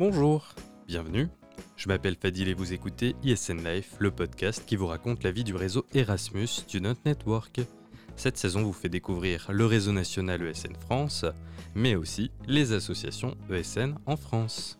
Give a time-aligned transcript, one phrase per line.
[0.00, 0.54] Bonjour,
[0.88, 1.28] bienvenue.
[1.76, 5.44] Je m'appelle Fadil et vous écoutez ISN Life, le podcast qui vous raconte la vie
[5.44, 7.60] du réseau Erasmus Student Network.
[8.16, 11.26] Cette saison vous fait découvrir le réseau national ESN France,
[11.74, 14.78] mais aussi les associations ESN en France.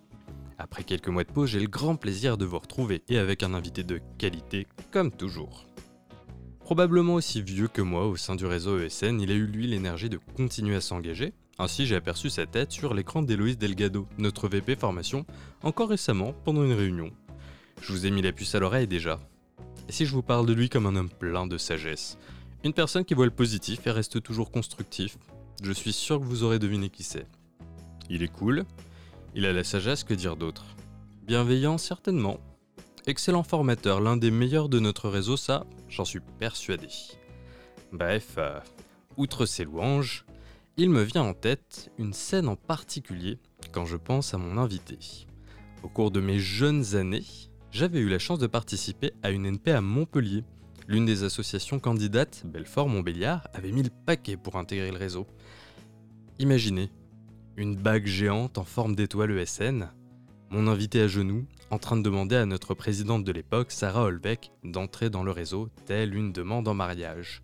[0.57, 3.53] Après quelques mois de pause, j'ai le grand plaisir de vous retrouver et avec un
[3.53, 5.67] invité de qualité comme toujours.
[6.61, 10.09] Probablement aussi vieux que moi au sein du réseau ESN, il a eu lui l'énergie
[10.09, 11.35] de continuer à s'engager.
[11.61, 15.27] Ainsi, j'ai aperçu sa tête sur l'écran d'Héloïse Delgado, notre VP formation,
[15.63, 17.11] encore récemment pendant une réunion.
[17.83, 19.21] Je vous ai mis la puce à l'oreille déjà.
[19.87, 22.17] Et si je vous parle de lui comme un homme plein de sagesse?
[22.65, 25.19] Une personne qui voit le positif et reste toujours constructif.
[25.63, 27.27] Je suis sûr que vous aurez deviné qui c'est.
[28.09, 28.65] Il est cool,
[29.35, 30.65] il a la sagesse que dire d'autre.
[31.27, 32.41] Bienveillant certainement,
[33.07, 36.89] Excellent formateur, l'un des meilleurs de notre réseau, ça, j'en suis persuadé.
[37.93, 38.61] Bref, euh,
[39.19, 40.25] outre ses louanges,
[40.81, 43.39] il me vient en tête une scène en particulier
[43.71, 44.99] quand je pense à mon invité.
[45.83, 47.27] Au cours de mes jeunes années,
[47.71, 50.43] j'avais eu la chance de participer à une NP à Montpellier.
[50.89, 55.27] L'une des associations candidates, Belfort-Montbéliard, avait mis le paquet pour intégrer le réseau.
[56.39, 56.91] Imaginez,
[57.59, 59.91] une bague géante en forme d'étoile ESN,
[60.49, 64.51] mon invité à genoux, en train de demander à notre présidente de l'époque, Sarah Holbeck,
[64.65, 67.43] d'entrer dans le réseau, telle une demande en mariage.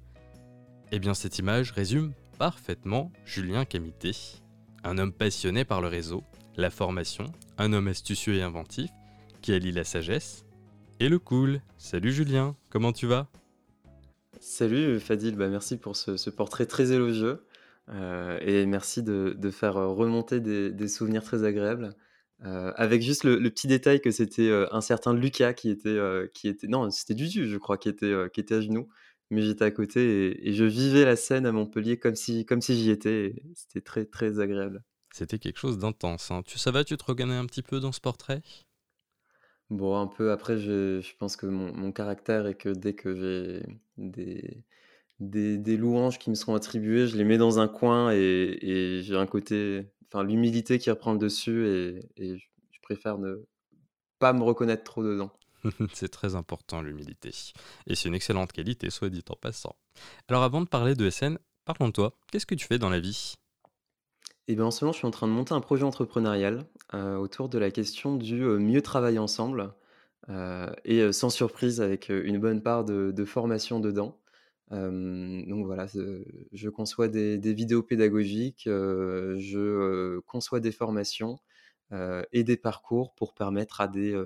[0.91, 4.13] Eh bien, cette image résume parfaitement Julien Camité,
[4.85, 6.23] un homme passionné par le réseau,
[6.57, 7.25] la formation,
[7.59, 8.91] un homme astucieux et inventif,
[9.43, 10.45] qui allie la sagesse
[11.01, 11.61] et le cool.
[11.79, 13.29] Salut Julien, comment tu vas?
[14.41, 17.45] Salut Fadil, bah merci pour ce, portrait très élogieux
[17.89, 21.95] euh, et merci de, faire remonter des souvenirs très agréables.
[22.45, 25.99] Euh, avec juste le, petit détail que c'était euh, un certain Lucas qui était,
[26.35, 28.89] qui était non, c'était Dudu, je crois, qui était, qui était à genoux,
[29.31, 32.77] mais j'étais à côté et, je vivais la scène à Montpellier comme si, comme si
[32.77, 33.35] j'y étais.
[33.55, 34.83] C'était très, très agréable.
[35.13, 36.31] C'était quelque chose d'intense.
[36.31, 36.43] Hein.
[36.45, 38.43] Tu, ça va, tu te reconnais un petit peu dans ce portrait?
[39.71, 40.31] Bon, un peu.
[40.31, 43.67] Après, je, je pense que mon, mon, caractère est que dès que j'ai
[43.97, 44.65] des,
[45.19, 49.03] des, des, louanges qui me sont attribuées, je les mets dans un coin et, et
[49.03, 51.67] j'ai un côté enfin, l'humilité qui reprend le dessus
[52.17, 53.45] et, je préfère ne
[54.21, 55.33] pas me reconnaître trop dedans.
[55.93, 57.31] c'est très important l'humilité.
[57.87, 59.77] Et c'est une excellente qualité, soit dit en passant.
[60.29, 62.13] Alors avant de parler de SN, parlons de toi.
[62.31, 63.35] Qu'est-ce que tu fais dans la vie?
[64.49, 67.17] Eh bien, en ce moment, je suis en train de monter un projet entrepreneurial euh,
[67.17, 69.73] autour de la question du euh, mieux travailler ensemble
[70.29, 74.19] euh, et sans surprise avec une bonne part de formation dedans
[74.71, 75.87] donc voilà,
[76.53, 81.39] je conçois des, vidéos pédagogiques, je conçois des formations
[82.33, 84.21] et des parcours pour permettre à des,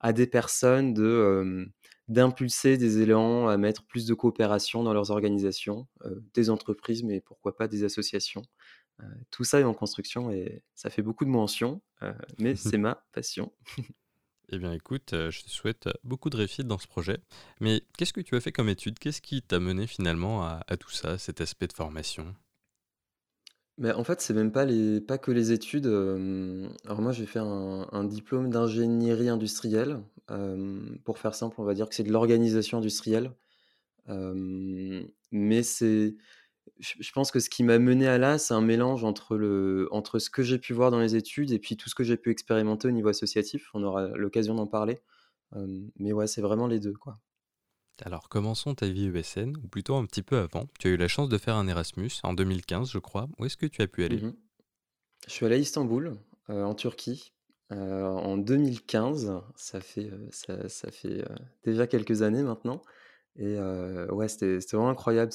[0.00, 1.68] à des personnes de,
[2.08, 5.86] d'impulser des élans à mettre plus de coopération dans leurs organisations,
[6.34, 8.42] des entreprises, mais pourquoi pas des associations.
[9.30, 11.82] tout ça est en construction et ça fait beaucoup de mentions,
[12.38, 13.52] mais c'est ma passion.
[14.52, 17.18] Eh bien écoute, je te souhaite beaucoup de réussite dans ce projet.
[17.60, 18.98] Mais qu'est-ce que tu as fait comme étude?
[18.98, 22.34] Qu'est-ce qui t'a mené finalement à, tout ça, cet aspect de formation?
[23.80, 25.86] Mais en fait, c'est même pas, les, pas que les études.
[25.86, 30.00] Alors moi, j'ai fait un, diplôme d'ingénierie industrielle.
[31.04, 33.32] pour faire simple, on va dire que c'est de l'organisation industrielle.
[34.06, 36.16] mais c'est
[36.78, 40.18] je pense que ce qui m'a mené à là, c'est un mélange entre, le, entre
[40.18, 42.30] ce que j'ai pu voir dans les études et puis tout ce que j'ai pu
[42.30, 43.70] expérimenter au niveau associatif.
[43.74, 44.98] On aura l'occasion d'en parler.
[45.98, 46.94] mais ouais, c'est vraiment les deux.
[46.94, 47.18] quoi.
[48.02, 50.66] Alors, commençons ta vie ESN, ou plutôt un petit peu avant.
[50.78, 53.28] Tu as eu la chance de faire un Erasmus en 2015, je crois.
[53.38, 54.16] Où est-ce que tu as pu aller?
[54.16, 54.34] Mmh
[55.26, 56.16] Je suis allé à Istanbul,
[56.48, 57.34] en Turquie,
[57.70, 59.32] en 2015.
[59.54, 60.10] Ça fait,
[60.90, 61.24] fait
[61.64, 62.80] déjà quelques années maintenant.
[63.36, 63.58] Et
[64.10, 65.32] ouais, c'était vraiment incroyable.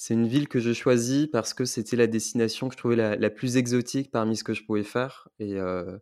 [0.00, 3.30] C'est une ville que je choisis parce que c'était la destination que je trouvais la,
[3.30, 5.28] plus exotique parmi ce que je pouvais faire.
[5.40, 5.98] Et, euh,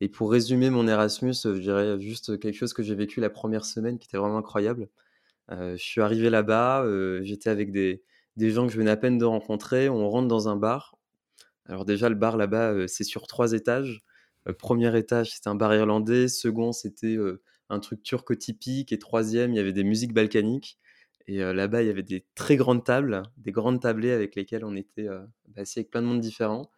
[0.00, 3.64] et pour résumer mon Erasmus, je dirais juste quelque chose que j'ai vécu la première
[3.66, 4.88] semaine qui était vraiment incroyable.
[5.50, 8.02] Euh, je suis arrivé là-bas, euh, j'étais avec des,
[8.36, 9.88] des, gens que je venais à peine de rencontrer.
[9.90, 10.96] On rentre dans un bar.
[11.66, 14.00] Alors déjà, le bar là-bas, c'est sur trois étages.
[14.58, 16.28] premier étage, c'était un bar irlandais.
[16.28, 17.16] Second, c'était
[17.68, 18.92] un truc turco typique.
[18.92, 20.78] Et troisième, il y avait des musiques balkaniques.
[21.26, 24.74] Et là-bas, il y avait des très grandes tables, des grandes tablées avec lesquelles on
[24.76, 26.70] était bah, assis avec plein de monde différents.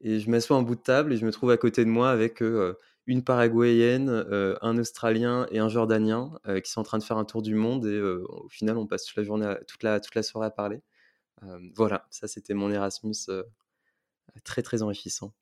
[0.00, 2.10] Et je m'assois en bout de table et je me trouve à côté de moi
[2.10, 2.42] avec
[3.06, 4.08] une Paraguayenne,
[4.62, 6.32] un Australien et un Jordanien
[6.64, 7.84] qui sont en train de faire un tour du monde.
[7.86, 10.80] Et au final, on passe toute la journée, toute, la, toute la soirée à parler.
[11.74, 13.14] voilà, ça c'était mon Erasmus
[14.44, 15.34] très très enrichissant.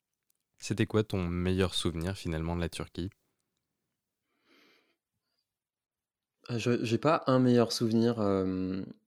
[0.59, 3.11] C'était quoi ton meilleur souvenir finalement de la Turquie?
[6.51, 8.19] Euh, je j'ai pas un meilleur souvenir,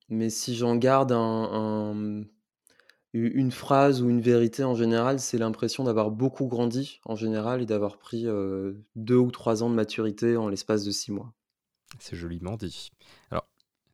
[0.10, 2.24] mais si j'en garde un
[3.14, 7.66] une phrase ou une vérité en général, c'est l'impression d'avoir beaucoup grandi en général et
[7.66, 11.34] d'avoir pris, heu, 2 ou 3 ans de maturité en l'espace de 6 mois.
[12.00, 12.90] C'est joliment dit.
[13.30, 13.48] Alors,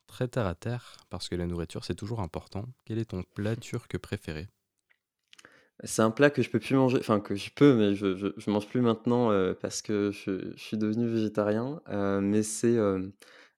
[0.07, 3.55] très terre à terre, parce que la nourriture c'est toujours important, quel est ton plat
[3.55, 4.47] turc préféré?
[5.83, 8.27] C'est un plat que je peux plus manger, enfin que je peux, mais je je
[8.35, 12.77] je mange plus maintenant, heu, parce que je je suis devenu végétarien, heu, mais c'est,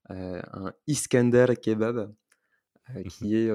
[0.10, 2.14] un Iskender kebab,
[2.96, 3.52] Mmh qui est,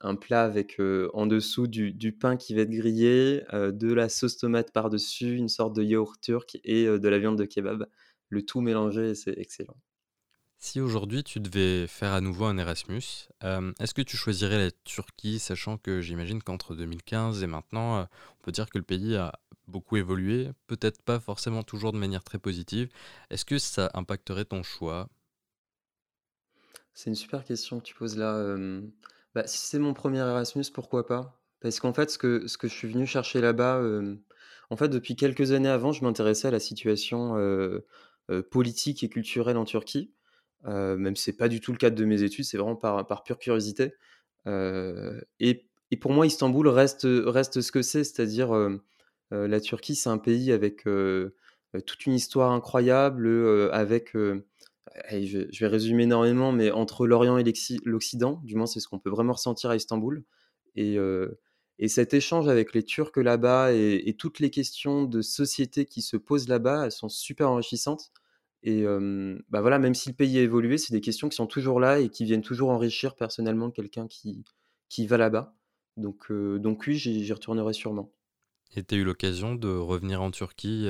[0.00, 0.80] un plat avec,
[1.14, 5.48] en dessous du du pain qui va être grillé, de la sauce tomate par-dessus, une
[5.48, 7.86] sorte de yaourt turc et de la viande de kebab.
[8.28, 9.76] Le tout mélangé c'est excellent.
[10.58, 15.38] Si aujourd'hui tu devais faire à nouveau un Erasmus, est-ce que tu choisirais la Turquie,
[15.38, 19.38] sachant que j'imagine qu'entre 2015 et maintenant, on peut dire que le pays a
[19.68, 22.88] beaucoup évolué, peut-être pas forcément toujours de manière très positive.
[23.30, 25.08] Est-ce que ça impacterait ton choix?
[26.96, 28.56] C'est une super question que tu poses là,
[29.34, 31.38] bah, si c'est mon premier Erasmus, pourquoi pas?
[31.60, 33.82] Parce qu'en fait, ce que ce que je suis venu chercher là-bas,
[34.70, 37.36] en fait, depuis quelques années avant, je m'intéressais à la situation,
[38.50, 40.10] politique et culturelle en Turquie,
[40.64, 43.24] même si c'est pas du tout le cadre de mes études, c'est vraiment par par
[43.24, 43.92] pure curiosité,
[44.46, 48.56] et et pour moi, Istanbul reste, reste ce que c'est, c'est-à-dire,
[49.30, 54.14] la Turquie, c'est un pays avec, toute une histoire incroyable, avec,
[55.10, 57.44] Je vais résumer énormément, mais entre l'Orient et
[57.84, 60.24] l'Occident, du moins c'est ce qu'on peut vraiment ressentir à Istanbul
[60.74, 60.96] et
[61.78, 66.16] et cet échange avec les Turcs là-bas et toutes les questions de société qui se
[66.16, 68.12] posent là-bas, elles sont super enrichissantes
[68.62, 71.46] et hem, bah, voilà, même si le pays a évolué, c'est des questions qui sont
[71.46, 75.54] toujours là et qui viennent toujours enrichir personnellement quelqu'un qui va là-bas.
[75.96, 78.10] Donc donc oui, j'y retournerai sûrement.
[78.74, 80.88] Et tu as eu l'occasion de revenir en Turquie,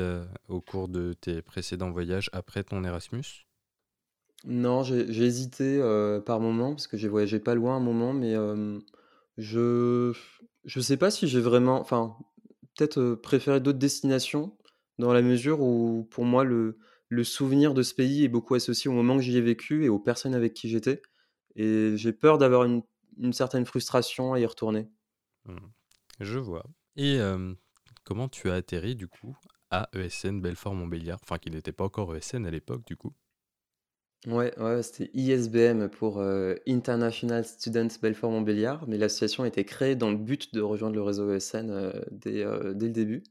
[0.48, 3.45] au cours de tes précédents voyages après ton Erasmus?
[4.46, 8.34] Non, j'ai hésité, heu, par moment parce que j'ai voyagé pas loin un moment, mais
[9.36, 10.12] je
[10.64, 12.16] je sais pas si j'ai vraiment enfin,
[12.76, 14.56] peut-être, préféré d'autres destinations
[14.98, 16.78] dans la mesure où pour moi le
[17.08, 19.88] le souvenir de ce pays est beaucoup associé au moment que j'y ai vécu et
[19.88, 21.02] aux personnes avec qui j'étais
[21.56, 22.82] et j'ai peur d'avoir une
[23.18, 24.88] une certaine frustration à y retourner.
[25.46, 25.56] Mmh.
[26.20, 26.64] Je vois.
[26.96, 27.18] Et
[28.04, 29.36] comment tu as atterri du coup
[29.70, 31.18] à ESN Belfort-Montbéliard?
[31.22, 33.12] Enfin qui n'était pas encore ESN à l'époque du coup?
[34.24, 40.10] Ouais, ouais, c'était ISBM pour, heu, International Students Belfort-Montbéliard, mais l'association a été créée dans
[40.10, 43.22] le but de rejoindre le réseau ESN, heu, dès, heu, dès le début.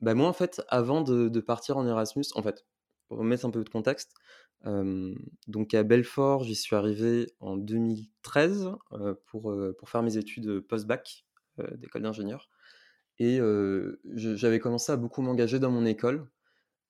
[0.00, 2.66] Bah, moi, en fait, avant de de partir en Erasmus en fait,
[3.08, 4.14] pour remettre un peu de contexte,
[5.46, 11.24] donc à Belfort, j'y suis arrivé en 2013, heu, pour, pour faire mes études, post-bac,
[11.76, 12.48] d'école d'ingénieur
[13.18, 13.40] et
[14.14, 16.28] j'avais commencé à beaucoup m'engager dans mon école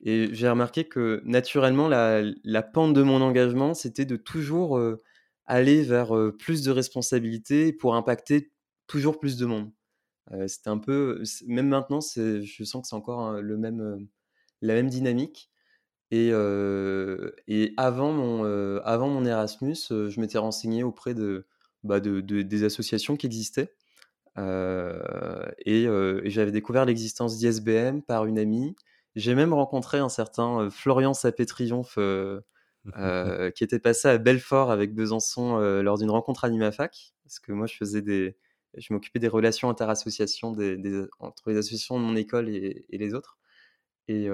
[0.02, 4.80] et j'ai remarqué que naturellement la pente de mon engagement, c'était de toujours,
[5.46, 8.52] aller vers, plus de responsabilités pour impacter
[8.86, 9.72] toujours plus de monde.
[10.48, 14.08] C'était un peu même maintenant, je sens que c'est encore, heu, le même,
[14.62, 15.50] la même dynamique
[16.12, 16.32] et
[17.76, 18.44] avant mon,
[18.84, 21.46] avant mon Erasmus, je m'étais renseigné auprès de,
[21.84, 23.74] bah, de de des associations qui existaient,
[24.36, 25.86] et
[26.24, 28.76] j'avais découvert l'existence d'ISBM par une amie.
[29.16, 31.98] J'ai même rencontré un certain, Florian Sapé-Triomphe,
[33.54, 37.14] qui était passé à Belfort avec Besançon, lors d'une rencontre Animafac.
[37.24, 38.36] Parce que moi je faisais des
[38.76, 42.98] je m'occupais des relations interassociations des des entre les associations de mon école et et
[42.98, 43.38] les autres
[44.08, 44.30] et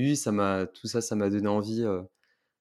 [0.00, 1.84] oui, ça m'a tout ça, ça m'a donné envie,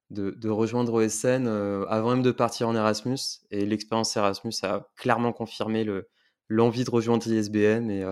[0.10, 1.48] de de rejoindre OSN,
[1.90, 3.20] avant même de partir en Erasmus
[3.52, 6.10] et l'expérience Erasmus a clairement confirmé le
[6.50, 8.06] l'envie de rejoindre l'ISBN et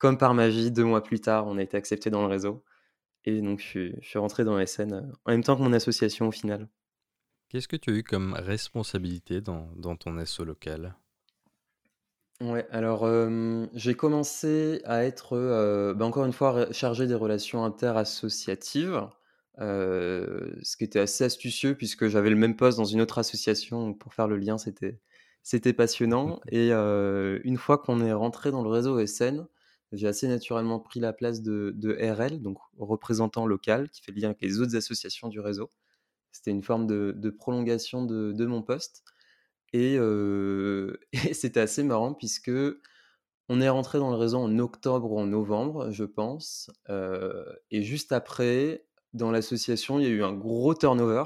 [0.00, 2.64] comme par magie, 2 mois plus tard, on a été accepté dans le réseau
[3.26, 5.72] et donc je suis je suis rentré dans OSN, heu, en même temps que mon
[5.74, 6.68] association au final.
[7.48, 10.96] Qu'est-ce que tu as eu comme responsabilité dans dans ton asso local?
[12.40, 17.64] Ouais, alors, hem, j'ai commencé à être, heu, bah, encore une fois, chargé des relations
[17.64, 19.06] interassociatives,
[19.58, 23.98] ce qui était assez astucieux puisque j'avais le même poste dans une autre association, donc
[23.98, 25.00] pour faire le lien, c'était
[25.42, 29.46] c'était passionnant et une fois qu'on est rentré dans le réseau ESN,
[29.92, 34.20] j'ai assez naturellement pris la place de de RL, donc représentant local, qui fait le
[34.20, 35.70] lien avec les autres associations du réseau.
[36.32, 39.04] C'était une forme de de prolongation de de mon poste
[39.74, 42.50] et heu et c'était assez marrant puisque
[43.48, 47.82] on est rentré dans le réseau en octobre ou en novembre, je pense, heu et
[47.82, 51.24] juste après, dans l'association, il y a eu un gros turnover,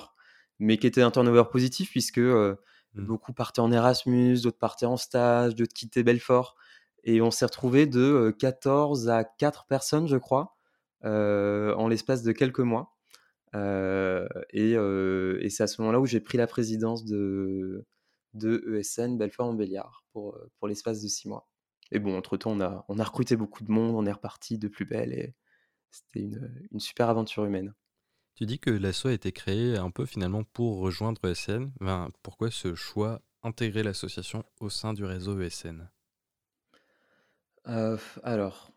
[0.59, 2.57] mais qui était un turnover positif puisque, heu,
[2.95, 3.09] Mmh.
[3.09, 6.57] beaucoup partaient en Erasmus, d'autres partaient en stage, d'autres quittaient Belfort
[7.05, 10.57] et on s'est retrouvé de, heu, 14 à 4 personnes, je crois,
[11.03, 12.97] en l'espace de quelques mois,
[13.55, 14.75] et
[15.51, 17.87] c'est à ce moment-là où j'ai pris la présidence de
[18.35, 21.49] de ESN Belfort-Montbéliard pour, pour l'espace de six mois.
[21.93, 22.61] Et bon, entre-temps, on
[22.99, 25.35] a, recruté beaucoup de monde, on est reparti de plus belle et
[25.91, 27.73] c'était une, super aventure humaine.
[28.35, 31.71] Tu dis que l'asso a été créé un peu finalement pour rejoindre ESN.
[32.23, 35.89] pourquoi ce choix intégrer l'association au sein du réseau ESN
[37.69, 38.73] euh, Alors,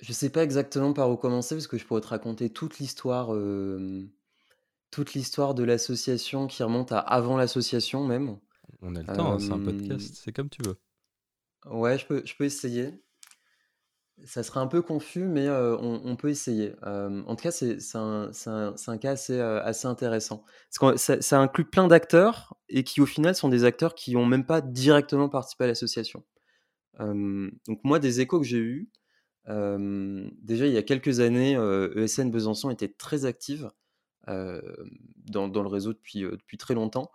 [0.00, 2.78] je ne sais pas exactement par où commencer parce que je pourrais te raconter toute
[2.78, 4.08] l'histoire, euh,
[4.90, 8.38] toute l'histoire de l'association qui remonte à avant l'association même.
[8.82, 10.76] On a le temps, hein, c'est un podcast, c'est comme tu veux.
[11.66, 13.02] Ouais, je peux, je peux essayer.
[14.24, 16.74] Ça serait un peu confus, mais on, peut essayer.
[16.82, 20.44] en tout cas, c'est un, un, cas assez, assez intéressant.
[20.78, 24.26] Parce que ça, inclut plein d'acteurs et qui, au final, sont des acteurs qui n'ont
[24.26, 26.22] même pas directement participé à l'association.
[26.98, 28.90] Donc, moi, des échos que j'ai eus,
[29.46, 31.52] déjà, il y a quelques années,
[31.96, 33.70] ESN e Besançon était très active
[34.26, 37.10] dans, le réseau depuis, très longtemps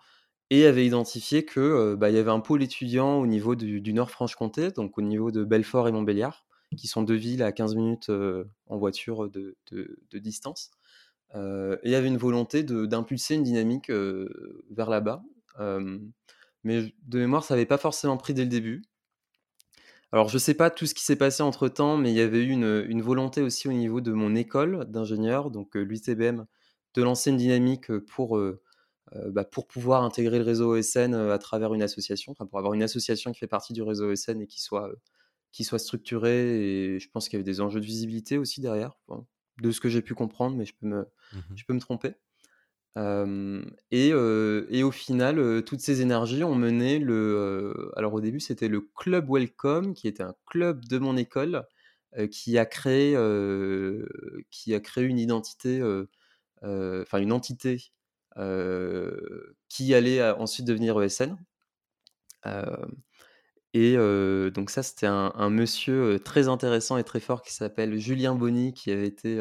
[0.52, 3.94] et avait identifié que bah, il y avait un pôle étudiant au niveau du, du
[3.94, 8.12] Nord-Franche-Comté, donc au niveau de Belfort et Montbéliard qui sont deux villes à 15 minutes
[8.68, 9.56] en voiture de,
[10.14, 10.72] distance.
[11.34, 11.38] et
[11.84, 15.24] il y avait une volonté d'impulser une dynamique vers là-bas.
[16.64, 18.84] mais de mémoire, ça n'avait pas forcément pris dès le début.
[20.16, 22.22] Alors, je ne sais pas tout ce qui s'est passé entre temps, mais il y
[22.22, 26.46] avait eu une, volonté aussi au niveau de mon école d'ingénieur, donc l'UTBM,
[26.94, 28.40] de lancer une dynamique pour,
[29.14, 32.82] bah, pour pouvoir intégrer le réseau OSN à travers une association, enfin, pour avoir une
[32.82, 34.90] association qui fait partie du réseau OSN et qui soit
[35.52, 38.98] qui soit structuré et je pense qu'il y avait des enjeux de visibilité aussi derrière,
[39.62, 42.14] de ce que j'ai pu comprendre, mais je peux me, mmh je peux me tromper.
[42.98, 47.92] Et, et, au final, toutes ces énergies ont mené le.
[47.98, 51.66] alors au début, c'était le club Welcome, qui était un club de mon école,
[52.32, 53.18] qui a créé,
[54.50, 55.82] qui a créé une identité,
[56.62, 57.92] enfin une entité
[59.70, 61.38] qui allait ensuite devenir ESN.
[63.74, 63.98] Et
[64.52, 68.90] donc ça, c'était un, monsieur très intéressant et très fort qui s'appelle Julien Bonny, qui
[68.92, 69.38] avait été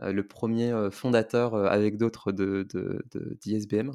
[0.00, 2.66] le premier fondateur avec d'autres de,
[3.40, 3.92] d'ISBM.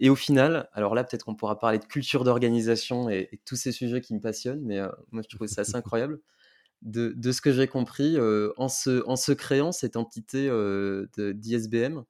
[0.00, 3.72] et au final, alors là, peut-être qu'on pourra parler de culture d'organisation et, tous ces
[3.72, 6.20] sujets qui me passionnent, mais moi, je trouve ça assez incroyable.
[6.82, 8.18] De, de ce que j'ai compris,
[8.56, 10.50] en, se, en se créant cette entité
[11.18, 12.02] d'ISBM,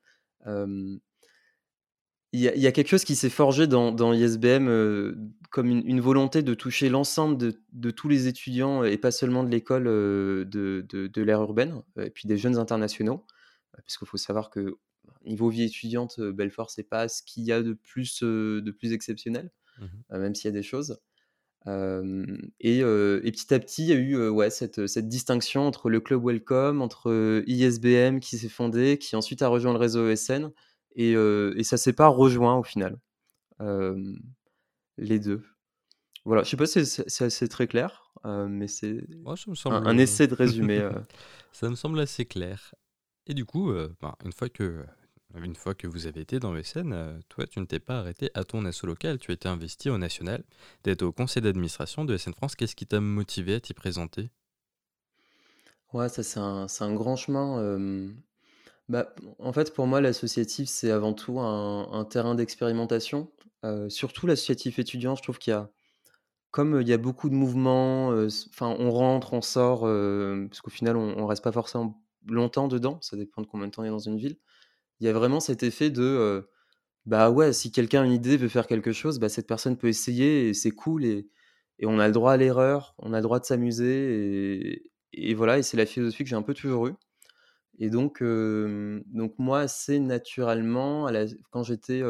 [2.34, 5.14] il y, a quelque chose qui s'est forgé dans, ISBM euh,
[5.52, 7.36] comme une, volonté de toucher l'ensemble
[7.72, 12.10] de, tous les étudiants et pas seulement de l'école euh, de, de, l'ère urbaine et
[12.10, 13.24] puis des jeunes internationaux.
[13.84, 14.78] Puisqu'il faut savoir que
[15.24, 18.92] niveau vie étudiante, euh, Belfort, c'est pas ce qu'il y a de plus, de plus
[18.92, 20.98] exceptionnel, mmh même s'il y a des choses.
[21.66, 26.24] Et, petit à petit, il y a eu ouais, cette, cette, distinction entre le club
[26.24, 30.50] Welcome, entre ISBM qui s'est fondé, qui ensuite a rejoint le réseau ESN
[30.94, 32.98] et, et ça s'est pas rejoint au final,
[33.60, 35.42] les deux.
[36.24, 39.06] Voilà, je sais pas si c'est assez très clair, mais c'est
[39.66, 40.88] un, essai de résumé.
[41.52, 42.74] ça me semble assez clair.
[43.26, 44.84] Et du coup, ben, une fois que
[45.42, 48.44] une fois que vous avez été dans ESN, toi, tu ne t'es pas arrêté à
[48.44, 50.44] ton asso local, tu as été investi au national,
[50.84, 52.54] d'être au conseil d'administration de SN France.
[52.54, 54.30] Qu'est-ce qui t'a motivé à t'y présenter?
[55.92, 57.58] Ouais, ça c'est un, un, grand chemin.
[58.88, 63.30] Bah, en fait, pour moi, l'associatif, c'est avant tout un, terrain d'expérimentation.
[63.64, 65.70] Euh, surtout l'associatif étudiant, je trouve qu'il y a,
[66.50, 70.60] comme il y a beaucoup de mouvements, euh, enfin, on rentre, on sort, euh, parce
[70.62, 72.98] qu'au final, on, on reste pas forcément longtemps dedans.
[73.02, 74.38] Ça dépend de combien de temps on est dans une ville.
[75.00, 76.48] Il y a vraiment cet effet de,
[77.06, 79.88] bah ouais, si quelqu'un a une idée, veut faire quelque chose, bah cette personne peut
[79.88, 81.28] essayer et c'est cool et,
[81.80, 85.34] et on a le droit à l'erreur, on a le droit de s'amuser et, et
[85.34, 85.58] voilà.
[85.58, 86.94] Et c'est la philosophie que j'ai un peu toujours eue.
[87.78, 91.08] Et donc, donc moi, assez naturellement,
[91.50, 92.02] quand j'étais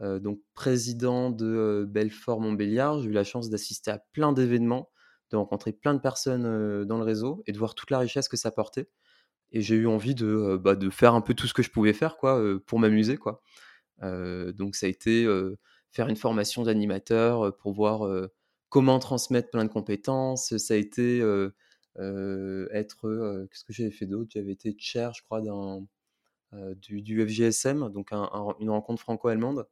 [0.00, 4.90] donc président de Belfort-Montbéliard, j'ai eu la chance d'assister à plein d'événements,
[5.30, 8.36] de rencontrer plein de personnes dans le réseau et de voir toute la richesse que
[8.36, 8.88] ça portait.
[9.52, 11.92] Et j'ai eu envie de, bah, de faire un peu tout ce que je pouvais
[11.92, 13.16] faire quoi, pour m'amuser.
[13.16, 13.42] quoi.
[14.02, 15.26] donc ça a été
[15.90, 18.28] faire une formation d'animateur pour voir
[18.68, 20.56] comment transmettre plein de compétences.
[20.58, 21.22] Ça a été
[21.98, 24.30] être, qu'est-ce que j'avais fait d'autre?
[24.34, 25.86] J'avais été chair, je crois, d'un,
[26.76, 29.66] du, du, FGSM, donc une rencontre franco-allemande.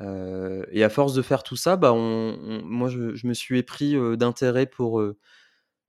[0.00, 4.66] et à force de faire tout ça, bah on, moi, je, me suis épris d'intérêt
[4.66, 5.02] pour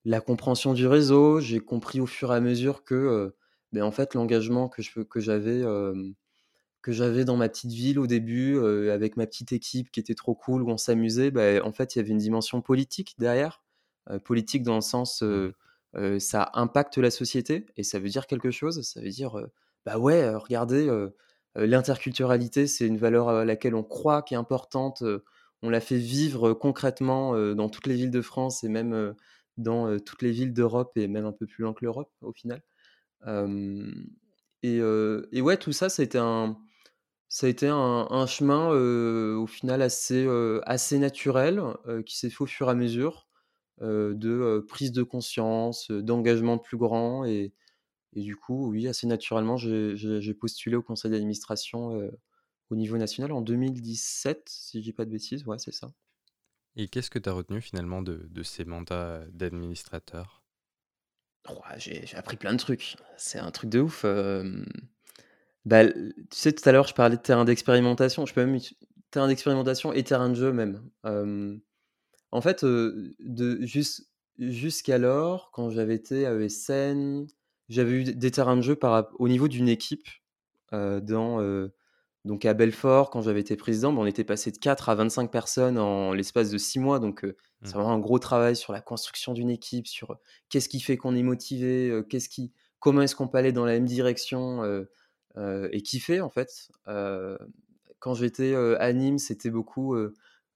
[0.05, 1.39] la compréhension du réseau.
[1.39, 3.33] J'ai compris au fur et à mesure que,
[3.71, 5.63] ben, en fait, l'engagement que, je, que j'avais
[6.81, 8.59] que j'avais dans ma petite ville au début,
[8.89, 11.99] avec ma petite équipe qui était trop cool, où on s'amusait, bah, en fait, il
[11.99, 13.63] y avait une dimension politique derrière.
[14.23, 15.23] politique dans le sens,
[16.19, 18.81] ça impacte la société et ça veut dire quelque chose?
[18.83, 19.37] Ça veut dire,
[19.85, 20.89] bah ouais, regardez,
[21.55, 25.03] l'interculturalité, c'est une valeur à laquelle on croit, qui est importante.
[25.61, 29.15] on l'a fait vivre concrètement dans toutes les villes de France et même
[29.57, 32.61] dans toutes les villes d'Europe et même un peu plus loin que l'Europe au final.
[34.63, 36.57] et, et, ouais, tout ça, ça a été un,
[37.27, 38.69] ça a été un, chemin
[39.35, 40.27] au final assez,
[40.65, 41.61] assez naturel
[42.05, 43.27] qui s'est fait au fur et à mesure
[43.81, 47.25] de prise de conscience, d'engagement plus grand.
[47.25, 47.53] Et,
[48.13, 52.11] et, du coup, oui, assez naturellement, j'ai postulé au conseil d'administration
[52.69, 55.45] au niveau national en 2017, si je dis pas de bêtises.
[55.45, 55.91] Ouais, c'est ça.
[56.75, 60.41] Et qu'est-ce que tu as retenu finalement de, de ces mandats d'administrateur?
[61.77, 62.95] J'ai appris plein de trucs.
[63.17, 64.05] C'est un truc de ouf.
[65.65, 68.25] Bah, tu sais, tout à l'heure, je parlais de terrain d'expérimentation.
[68.25, 68.59] Je peux même
[69.11, 70.81] terrain d'expérimentation et terrain de jeu même.
[72.31, 73.65] En fait, de
[74.39, 77.27] jusqu'alors, quand j'avais été à ESN,
[77.69, 80.07] j'avais eu des terrains de jeu par, au niveau d'une équipe.
[80.71, 81.69] dans,
[82.23, 85.31] donc à Belfort, quand j'avais été président, bah, on était passé de 4 à 25
[85.31, 86.99] personnes en l'espace de 6 mois.
[86.99, 87.25] Donc
[87.63, 87.73] c'est mmh.
[87.73, 90.17] vraiment un gros travail sur la construction d'une équipe, sur
[90.49, 93.73] qu'est-ce qui fait qu'on est motivé, qu'est-ce qui, comment est-ce qu'on peut aller dans la
[93.73, 94.63] même direction
[95.37, 96.69] et kiffer en fait.
[97.99, 99.95] quand j'étais à Nîmes, c'était beaucoup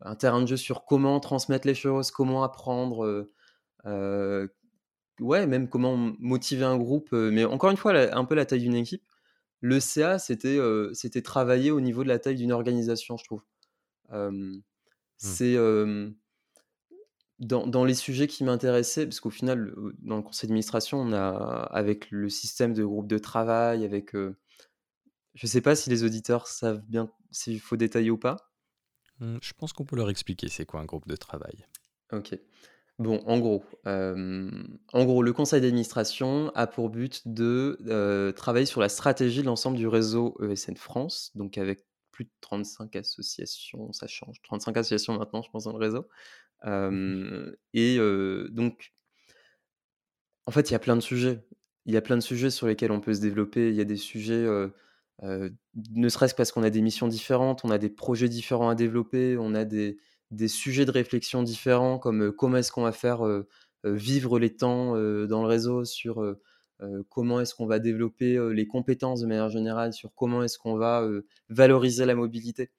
[0.05, 3.27] un terrain de jeu sur comment transmettre les choses, comment apprendre,
[3.85, 7.12] ouais, même comment motiver un groupe.
[7.12, 9.03] mais encore une fois, un peu la taille d'une équipe.
[9.62, 10.59] Le CA, c'était
[10.93, 13.41] c'était travailler au niveau de la taille d'une organisation, je trouve.
[14.12, 14.59] Mmh.
[15.17, 15.57] C'est
[17.39, 21.67] dans, dans, les sujets qui m'intéressaient, parce qu'au final, dans le conseil d'administration, on a,
[21.71, 24.15] avec le système de groupe de travail, avec
[25.35, 28.38] je ne sais pas si les auditeurs savent bien s'il faut détailler ou pas.
[29.19, 31.65] Mmh, je pense qu'on peut leur expliquer c'est quoi un groupe de travail.
[32.12, 32.38] Ok.
[32.98, 38.87] Bon, en gros, en gros, le conseil d'administration a pour but de travailler sur la
[38.87, 44.42] stratégie de l'ensemble du réseau ESN France, donc avec plus de 35 associations, ça change,
[44.44, 46.07] 35 associations maintenant, je pense, dans le réseau.
[46.63, 47.98] Mmh et
[48.51, 48.94] donc,
[50.46, 51.46] en fait, il y a plein de sujets.
[51.85, 53.70] Il y a plein de sujets sur lesquels on peut se développer.
[53.70, 54.48] Il y a des sujets
[55.75, 59.38] ne serait-ce parce qu'on a des missions différentes, on a des projets différents à développer,
[59.38, 59.98] on a des,
[60.48, 63.24] sujets de réflexion différents, comme comment est-ce qu'on va faire
[63.83, 66.24] vivre les temps dans le réseau, sur
[67.09, 71.07] comment est-ce qu'on va développer les compétences de manière générale, sur comment est-ce qu'on va
[71.50, 72.72] valoriser la mobilité.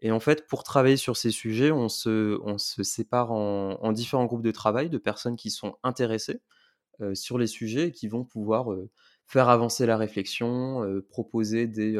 [0.00, 4.52] Et en fait, pour travailler sur ces sujets, on se, sépare en, différents groupes de
[4.52, 6.40] travail de personnes qui sont intéressées
[7.14, 8.68] sur les sujets et qui vont pouvoir
[9.26, 11.98] faire avancer la réflexion, proposer des,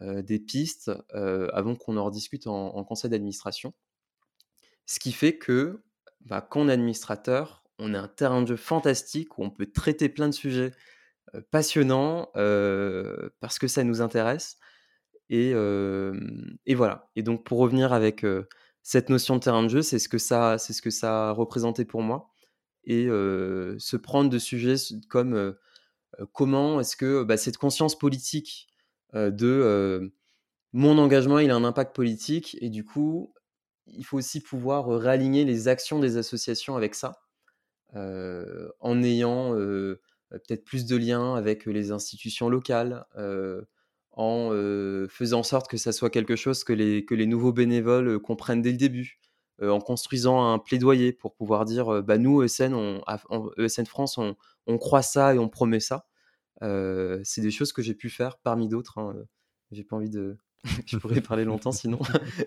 [0.00, 3.72] des pistes avant qu'on en rediscute en, conseil d'administration.
[4.86, 5.82] Ce qui fait que
[6.20, 10.08] bah, quand est administrateur, on a un terrain de jeu fantastique où on peut traiter
[10.08, 10.72] plein de sujets
[11.50, 12.30] passionnants
[13.40, 14.58] parce que ça nous intéresse.
[15.30, 17.10] Et, et, voilà.
[17.16, 18.24] Et donc pour revenir avec
[18.82, 21.32] cette notion de terrain de jeu, c'est ce que ça, c'est ce que ça a
[21.32, 22.30] représenté pour moi.
[22.84, 24.76] Et se prendre de sujets
[25.08, 25.54] comme
[26.32, 28.68] comment est-ce que bah, cette conscience politique
[29.14, 30.12] de
[30.72, 33.34] mon engagement, il a un impact politique et du coup,
[33.86, 37.20] il faut aussi pouvoir réaligner les actions des associations avec ça,
[37.94, 39.52] en ayant
[40.30, 43.04] peut-être plus de liens avec les institutions locales,
[44.12, 44.50] en
[45.10, 48.62] faisant en sorte que ça soit quelque chose que les, que les nouveaux bénévoles comprennent
[48.62, 49.20] dès le début,
[49.60, 53.00] en construisant un plaidoyer pour pouvoir dire bah, nous, ESN,
[53.58, 56.06] ESN France, on croit ça et on promet ça.
[57.24, 58.98] C'est des choses que j'ai pu faire parmi d'autres.
[58.98, 59.14] Hein,
[59.70, 60.36] j'ai pas envie de.
[60.86, 61.98] je pourrais parler longtemps sinon.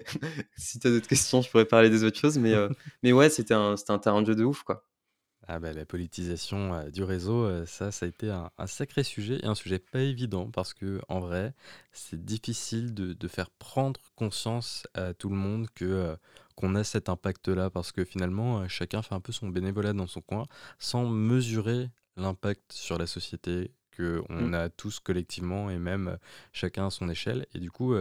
[0.58, 2.38] si tu as d'autres questions, je pourrais parler des autres choses.
[2.38, 2.54] Mais,
[3.04, 4.64] mais ouais, c'était un, un terrain de jeu de ouf.
[4.64, 4.86] quoi.
[5.48, 9.54] Ah bah, la politisation du réseau, ça, ça a été un, sacré sujet et un
[9.54, 11.54] sujet pas évident parce que en vrai,
[11.92, 16.18] c'est difficile de, de, faire prendre conscience à tout le monde que
[16.56, 20.22] qu'on a cet impact-là parce que finalement, chacun fait un peu son bénévolat dans son
[20.22, 20.46] coin
[20.80, 24.54] sans mesurer l'impact sur la société qu'on mmh.
[24.54, 26.18] a tous collectivement et même
[26.54, 27.46] chacun à son échelle.
[27.54, 27.96] Et du coup,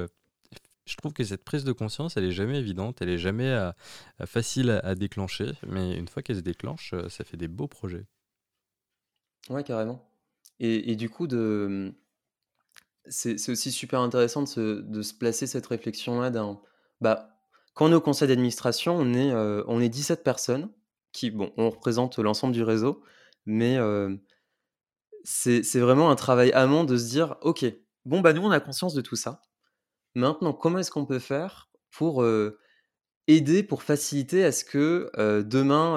[0.87, 3.57] je trouve que cette prise de conscience, elle est jamais évidente, elle est jamais
[4.27, 8.05] facile à, déclencher, mais une fois qu'elle se déclenche, ça fait des beaux projets.
[9.49, 10.07] Ouais, carrément.
[10.61, 11.93] Et, du coup, de...
[13.07, 16.61] c'est aussi super intéressant de se, de se placer cette réflexion-là d'un...
[17.01, 17.31] Bah,
[17.75, 20.71] quand on est au conseil d'administration, on, est, on est 17 personnes
[21.13, 23.03] qui, bon, on représente l'ensemble du réseau,
[23.47, 23.79] mais
[25.25, 27.65] c'est vraiment un travail amont de se dire, OK,
[28.05, 29.41] bon, bah nous, on a conscience de tout ça.
[30.15, 32.25] Maintenant, comment est-ce qu'on peut faire pour
[33.27, 35.11] aider, pour faciliter à ce que
[35.43, 35.97] demain,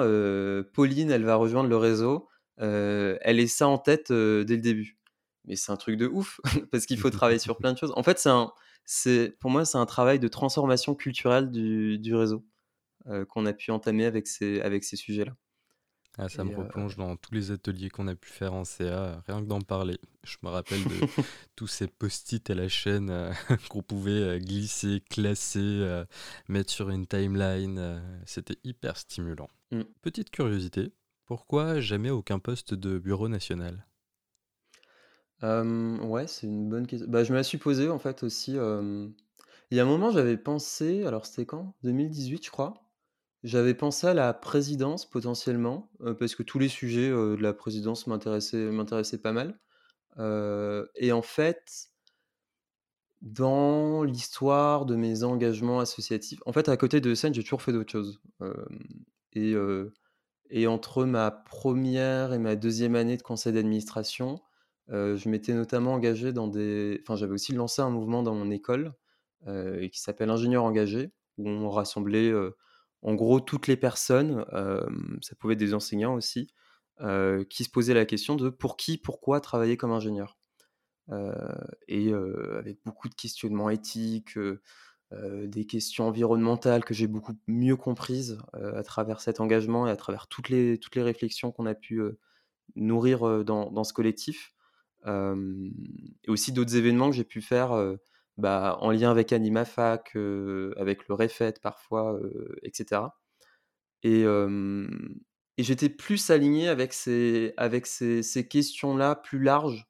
[0.72, 4.98] Pauline, elle va rejoindre le réseau, elle ait ça en tête dès le début?
[5.44, 6.40] Mais c'est un truc de ouf
[6.72, 7.92] parce qu'il faut travailler sur plein de choses.
[7.96, 8.26] En fait,
[8.84, 12.44] c'est pour moi, c'est un travail de transformation culturelle du, réseau
[13.28, 15.34] qu'on a pu entamer avec ces, avec ces sujets-là.
[16.18, 19.40] Ah, ça me replonge dans tous les ateliers qu'on a pu faire en CA, rien
[19.40, 19.98] que d'en parler.
[20.24, 20.90] Je me rappelle de
[21.56, 23.32] tous ces post-it à la chaîne
[23.70, 26.02] qu'on pouvait glisser, classer,
[26.48, 28.02] mettre sur une timeline.
[28.26, 29.48] C'était hyper stimulant.
[29.70, 29.82] Mmh.
[30.02, 30.92] Petite curiosité,
[31.24, 33.86] pourquoi jamais aucun poste de bureau national?
[35.42, 37.08] Ouais, c'est une bonne question.
[37.08, 38.58] Bah, je me la suis posée en fait aussi.
[39.70, 41.74] Il y a un moment, j'avais pensé, alors c'était quand?
[41.82, 42.87] 2018, je crois.
[43.44, 49.18] J'avais pensé à la présidence potentiellement, parce que tous les sujets de la présidence m'intéressaient,
[49.22, 49.60] pas mal.
[50.96, 51.90] et en fait,
[53.20, 57.72] dans l'histoire de mes engagements associatifs, en fait, à côté de scène, j'ai toujours fait
[57.72, 58.20] d'autres choses.
[59.34, 59.54] et,
[60.50, 64.40] et entre ma première et ma deuxième année de conseil d'administration,
[64.88, 66.98] je m'étais notamment engagé dans des.
[67.02, 68.94] Enfin, j'avais aussi lancé un mouvement dans mon école
[69.46, 72.32] qui s'appelle Ingénieur engagé, où on rassemblait
[73.02, 74.44] en gros toutes les personnes,
[75.22, 76.48] ça pouvait être des enseignants aussi,
[77.48, 80.36] qui se posaient la question de pour qui, pourquoi travailler comme ingénieur.
[81.88, 84.38] et avec beaucoup de questionnements éthiques,
[85.12, 90.26] des questions environnementales que j'ai beaucoup mieux comprises à travers cet engagement et à travers
[90.26, 92.02] toutes les, toutes les réflexions qu'on a pu
[92.74, 94.52] nourrir dans, dans, ce collectif.
[95.06, 97.96] et aussi d'autres événements que j'ai pu faire
[98.38, 100.16] bah, en lien avec AnimaFac,
[100.76, 102.18] avec le REFET parfois,
[102.62, 103.02] etc.
[104.04, 104.24] Et,
[105.58, 107.52] j'étais plus aligné avec ces,
[108.48, 109.88] questions-là plus larges.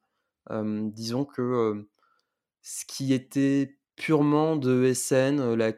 [0.50, 1.86] disons que
[2.62, 5.72] ce qui était purement de SN, la,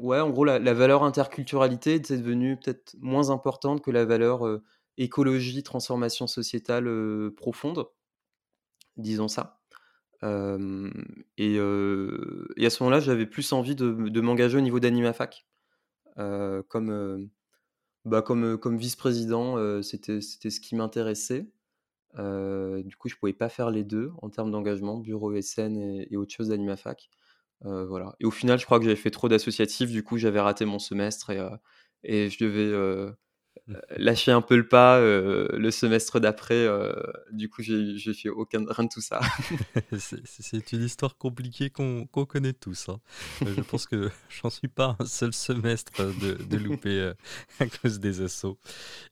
[0.00, 4.60] ouais, en gros, la, valeur interculturalité était devenue peut-être moins importante que la valeur
[4.98, 7.86] écologie, transformation sociétale profonde,
[8.98, 9.61] disons ça.
[10.22, 15.46] Et, à ce moment-là, j'avais plus envie de, m'engager au niveau d'AnimaFac.
[16.16, 17.30] comme,
[18.04, 21.50] bah, comme, vice-président, c'était ce qui m'intéressait.
[22.16, 26.16] du coup, je pouvais pas faire les deux en termes d'engagement, bureau SN et, et
[26.16, 27.08] autre chose d'AnimaFac.
[27.62, 28.14] voilà.
[28.20, 30.78] Et au final, je crois que j'avais fait trop d'associatifs, du coup, j'avais raté mon
[30.78, 31.30] semestre
[32.04, 33.12] et, je devais.
[33.96, 36.66] Lâcher un peu le pas le semestre d'après.
[37.32, 39.20] du coup, j'ai fait aucun, rien de tout ça.
[39.98, 42.88] c'est une histoire compliquée qu'on connaît tous.
[42.88, 43.00] Hein.
[43.40, 47.12] je pense que j'en suis pas un seul semestre de, de loupé
[47.60, 48.58] à cause des assauts.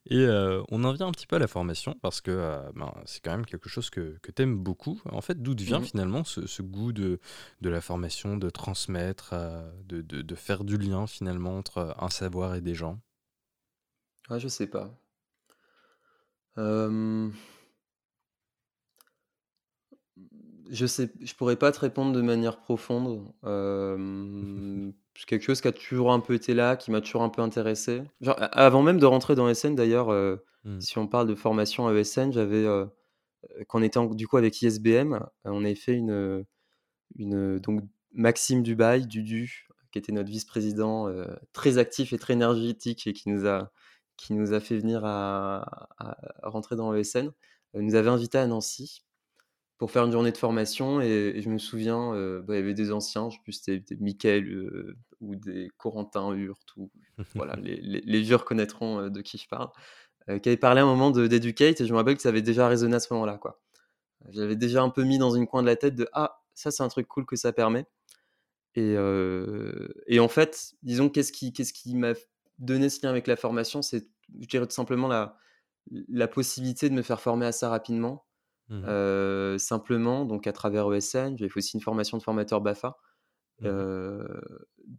[0.09, 0.27] Et
[0.71, 3.47] on en vient un petit peu à la formation parce que ben, c'est quand même
[3.47, 5.01] quelque chose que, que tu aimes beaucoup.
[5.11, 7.21] En fait, d'où vient mmh finalement ce, goût de,
[7.61, 9.35] de la formation, de transmettre,
[9.87, 13.01] de, de, de faire du lien finalement entre un savoir et des gens?
[14.31, 14.91] Ah, je sais pas.
[16.57, 17.33] Je
[20.87, 23.33] sais je pourrais pas te répondre de manière profonde.
[25.17, 27.43] c'est quelque chose qui a toujours un peu été là, qui m'a toujours un peu
[27.43, 28.03] intéressé.
[28.21, 30.11] Genre, avant même de rentrer dans SN d'ailleurs,
[30.65, 30.81] mmh.
[30.81, 32.65] si on parle de formation à ESN, j'avais,
[33.67, 36.45] quand on était du coup avec ISBM, on avait fait une,
[37.17, 41.09] une donc Maxime Dubaï, Dudu, qui était notre vice-président,
[41.53, 43.71] très actif et très énergétique et qui nous a
[44.21, 45.89] qui nous a fait venir à,
[46.43, 47.29] rentrer dans l'ESN,
[47.75, 49.03] euh, nous avait invités à Nancy
[49.79, 51.01] pour faire une journée de formation.
[51.01, 53.97] Et, je me souviens, euh, bah, il y avait des anciens, je sais plus c'était
[53.99, 56.91] Michael euh, ou des Corentin Hurt, ou
[57.35, 59.71] voilà, les, vieux reconnaîtront de qui je parle,
[60.43, 61.81] qui avait parlé un moment d'Educate.
[61.81, 63.39] Et je me rappelle que ça avait déjà résonné à ce moment-là.
[63.39, 63.59] quoi.
[64.29, 66.83] J'avais déjà un peu mis dans une coin de la tête de Ah, ça c'est
[66.83, 67.87] un truc cool que ça permet.
[68.75, 68.97] Et,
[70.07, 72.13] et en fait, disons, qu'est-ce qui, qu'est-ce qui m'a
[72.61, 75.37] donner ce lien avec la formation, c'est, je dirais tout simplement la,
[76.09, 78.27] la possibilité de me faire former assez rapidement.
[78.69, 82.99] Mmh euh, simplement, donc à travers ESN, j'ai fait aussi une formation de formateur BAFA.
[83.61, 84.41] Mmh euh,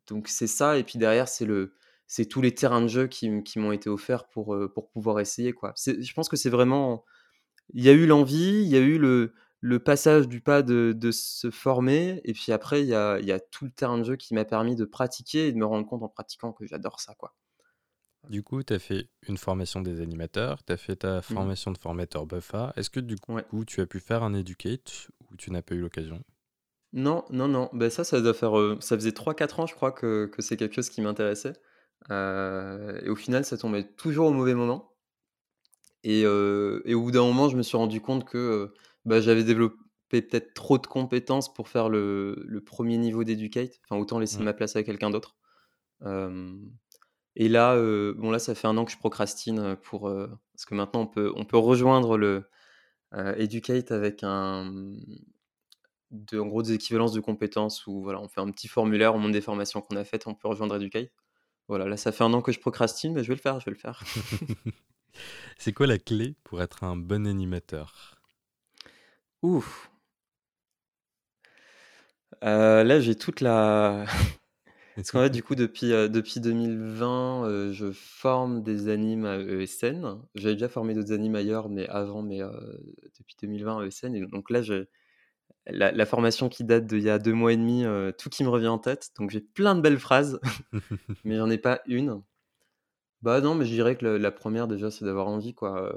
[0.08, 1.74] donc c'est ça, et puis derrière, c'est le,
[2.06, 5.54] c'est tous les terrains de jeu qui, qui m'ont été offerts pour, pour pouvoir essayer.
[5.54, 5.74] Quoi.
[5.78, 7.06] Je pense que c'est vraiment.
[7.74, 10.93] Il y a eu l'envie, il y a eu le, le passage du pas de,
[10.93, 14.00] de, se former, et puis après, il y a, il y a tout le terrain
[14.00, 16.65] de jeu qui m'a permis de pratiquer et de me rendre compte en pratiquant que
[16.65, 17.13] j'adore ça.
[17.15, 17.34] Quoi.
[18.29, 21.21] Du coup, tu as fait une formation des animateurs, tu as fait ta mmh.
[21.23, 22.73] formation de formateur BUFA.
[22.75, 25.81] Est-ce que du coup, tu as pu faire un Educate ou tu n'as pas eu
[25.81, 26.23] l'occasion?
[26.93, 27.69] Non, non, non.
[27.73, 28.57] Ben ça, ça doit faire.
[28.57, 31.53] Euh, ça faisait 3-4 ans, je crois, que, que c'est quelque chose qui m'intéressait.
[32.10, 34.93] Euh, et au final, ça tombait toujours au mauvais moment.
[36.03, 38.73] Et, euh, et au bout d'un moment, je me suis rendu compte que
[39.05, 39.77] bah, j'avais développé
[40.10, 43.79] peut-être trop de compétences pour faire le, le premier niveau d'Educate.
[43.86, 45.38] Enfin, autant laisser ma place à quelqu'un d'autre.
[47.36, 47.76] Et là,
[48.13, 50.02] bon là, ça fait un an que je procrastine pour
[50.54, 52.50] parce que maintenant on peut on peut rejoindre le
[53.13, 54.72] Educate avec un,
[56.12, 59.20] de, en gros des équivalences de compétences où voilà, on fait un petit formulaire, on
[59.20, 61.10] montre des formations qu'on a faites, on peut rejoindre Educate.
[61.67, 63.65] Voilà, là ça fait un an que je procrastine, mais je vais le faire, je
[63.65, 64.04] vais le faire.
[65.58, 68.17] C'est quoi la clé pour être un bon animateur?
[69.41, 69.89] Ouf.
[72.41, 74.06] là j'ai toute la
[74.95, 79.38] Parce qu'en fait, du coup, depuis, euh, depuis 2020, euh, je forme des animes à
[79.38, 80.19] ESN.
[80.36, 82.51] J'avais déjà formé d'autres animes ailleurs, mais avant, mais euh,
[83.17, 84.15] depuis 2020 à ESN.
[84.15, 84.62] Et donc là,
[85.67, 87.86] la, la formation qui date d'il y a deux mois et demi,
[88.17, 89.12] tout qui me revient en tête.
[89.17, 90.39] Donc j'ai plein de belles phrases,
[91.23, 92.21] mais j'en ai pas une.
[93.21, 95.93] Bah non, mais je dirais que la, première, déjà, c'est d'avoir envie, quoi.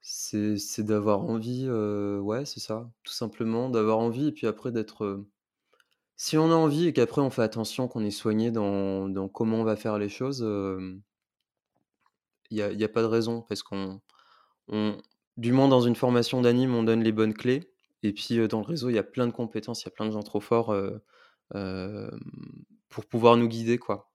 [0.00, 5.24] C'est c'est d'avoir envie, ouais, c'est ça, tout simplement, d'avoir envie et puis après d'être,
[6.16, 9.64] si on a envie et qu'après on fait attention, qu'on est soigné dans comment on
[9.64, 10.40] va faire les choses,
[12.50, 14.00] il y a a pas de raison parce qu'on
[14.68, 14.98] on
[15.38, 17.72] du moins dans une formation d'anime, on donne les bonnes clés
[18.02, 20.06] et puis, dans le réseau, il y a plein de compétences, il y a plein
[20.06, 20.74] de gens trop forts,
[22.88, 24.10] pour pouvoir nous guider, quoi.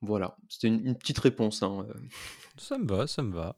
[0.00, 1.86] voilà, c'était une petite réponse, hein,
[2.58, 3.56] Ça me va, ça me va.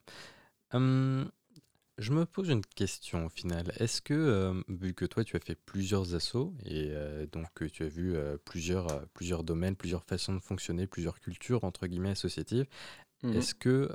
[1.99, 3.73] Je me pose une question au final.
[3.79, 6.93] Est-ce que, vu que toi tu as fait plusieurs assauts et
[7.33, 11.87] donc que tu as vu plusieurs, plusieurs domaines, plusieurs façons de fonctionner, plusieurs cultures entre
[11.87, 12.67] guillemets associatives,
[13.23, 13.89] mmh est-ce que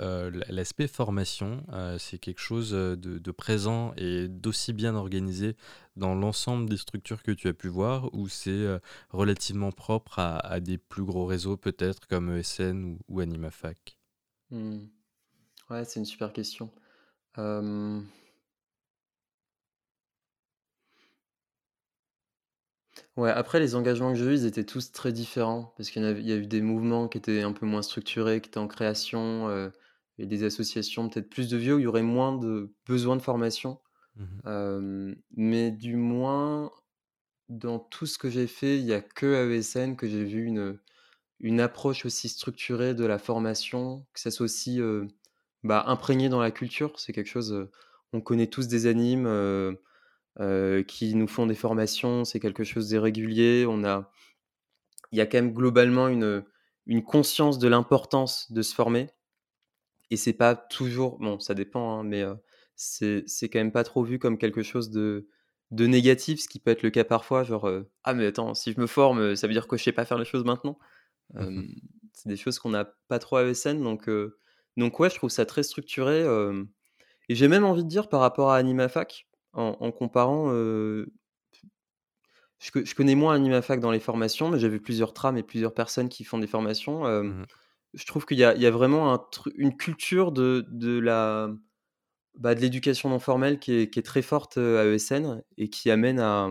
[0.49, 1.63] l'aspect formation,
[1.99, 5.55] c'est quelque chose de, présent et d'aussi bien organisé
[5.95, 8.65] dans l'ensemble des structures que tu as pu voir ou c'est
[9.11, 13.99] relativement propre à, des plus gros réseaux peut-être comme ESN ou, ou AnimaFac?
[14.49, 14.79] Mmh.
[15.69, 16.71] Ouais, c'est une super question.
[23.17, 26.05] Ouais, après les engagements que j'ai eus, ils étaient tous très différents parce qu'il y
[26.19, 28.67] il y a eu des mouvements qui étaient un peu moins structurés, qui étaient en
[28.67, 29.49] création,
[30.17, 33.21] et des associations peut-être plus de vieux où il y aurait moins de besoin de
[33.21, 33.79] formation.
[34.17, 36.71] Mmh mais du moins,
[37.49, 40.45] dans tout ce que j'ai fait, il y a que à ESN que j'ai vu
[40.45, 40.79] une,
[41.41, 44.79] une approche aussi structurée de la formation, que ça soit aussi,
[45.63, 46.99] bah, imprégné dans la culture.
[46.99, 47.69] C'est quelque chose,
[48.13, 49.27] on connaît tous des animes
[50.87, 53.65] qui nous font des formations, c'est quelque chose de régulier.
[53.67, 54.11] On a,
[55.11, 56.43] il y a quand même globalement une,
[56.85, 59.09] une conscience de l'importance de se former.
[60.09, 62.23] Et c'est pas toujours, bon, ça dépend, hein, mais
[62.75, 65.29] c'est, c'est quand même pas trop vu comme quelque chose de,
[65.71, 67.69] de négatif, ce qui peut être le cas parfois, genre
[68.03, 70.17] ah mais attends, si je me forme, ça veut dire que je sais pas faire
[70.17, 70.77] les choses maintenant?
[71.33, 71.63] Mmh
[72.13, 74.07] c'est des choses qu'on n'a pas trop à ESN, donc
[74.77, 76.21] donc ouais, je trouve ça très structuré.
[77.29, 80.49] et j'ai même envie de dire par rapport à AnimaFac, en, comparant,
[82.59, 86.09] je, connais moins AnimaFac dans les formations, mais j'ai vu plusieurs trames et plusieurs personnes
[86.09, 87.05] qui font des formations.
[87.23, 87.45] Mmh
[87.93, 89.21] je trouve qu'il y, a vraiment un
[89.55, 91.49] une culture de, de la
[92.35, 95.91] bah, de l'éducation non formelle qui est, qui est, très forte à ESN et qui
[95.91, 96.49] amène à,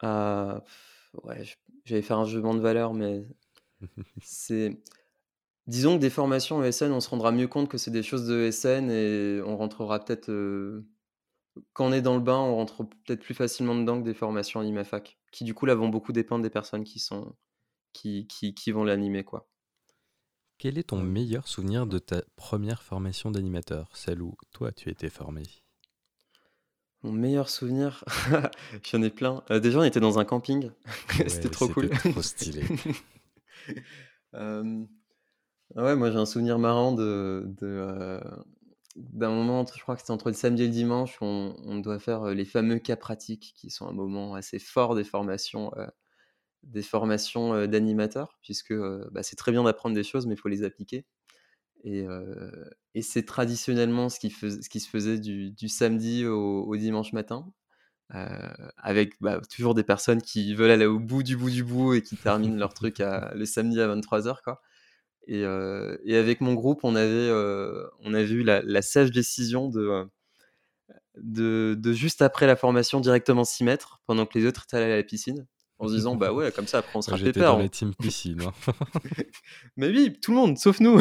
[0.00, 0.62] à
[1.24, 1.42] ouais,
[1.84, 3.24] j'allais faire un jugement de valeur, mais
[4.22, 4.78] c'est
[5.70, 8.48] Disons que des formations ESN, on se rendra mieux compte que c'est des choses de
[8.48, 10.28] ESN et on rentrera peut-être,
[11.74, 14.58] quand on est dans le bain, on rentre peut-être plus facilement dedans que des formations
[14.58, 17.36] AnimaFac, qui du coup là vont beaucoup dépendre des personnes qui sont
[17.92, 19.48] qui qui qui vont l'animer, quoi.
[20.58, 23.90] Quel est ton meilleur souvenir de ta première formation d'animateur?
[23.94, 25.44] Celle où toi tu étais formé?
[27.04, 28.02] Mon meilleur souvenir?
[28.90, 29.44] J'en ai plein.
[29.62, 30.72] déjà on était dans un camping,
[31.28, 31.90] c'était trop cool.
[31.90, 32.64] trop stylé.
[34.32, 34.62] Ah
[35.76, 38.20] ouais, moi j'ai un souvenir marrant de, euh,
[38.96, 41.98] d'un moment, je crois que c'était entre le samedi et le dimanche, on, on doit
[41.98, 45.86] faire euh, les fameux cas pratiques qui sont un moment assez fort des formations, euh,
[46.62, 48.74] des formations d'animateurs, puisque
[49.12, 51.06] bah, c'est très bien d'apprendre des choses, mais il faut les appliquer.
[51.84, 52.04] Et,
[52.94, 57.50] et c'est traditionnellement ce qui, se faisait du, du samedi au, dimanche matin,
[58.10, 62.02] avec bah, toujours des personnes qui veulent aller au bout du bout du bout et
[62.02, 64.42] qui terminent leur truc le samedi à 23h.
[64.44, 64.60] Quoi.
[65.26, 67.30] Et, et, avec mon groupe, on avait,
[68.00, 70.06] on avait eu la, sage décision de,
[71.16, 74.92] de, de, juste après la formation directement s'y mettre pendant que les autres étaient allés
[74.92, 75.46] à la piscine.
[75.80, 78.42] En se disant, bah ouais, comme ça, après on sera J'étais dans la team piscine.
[78.42, 78.72] Hein.
[79.76, 81.00] Mais oui, tout le monde, sauf nous.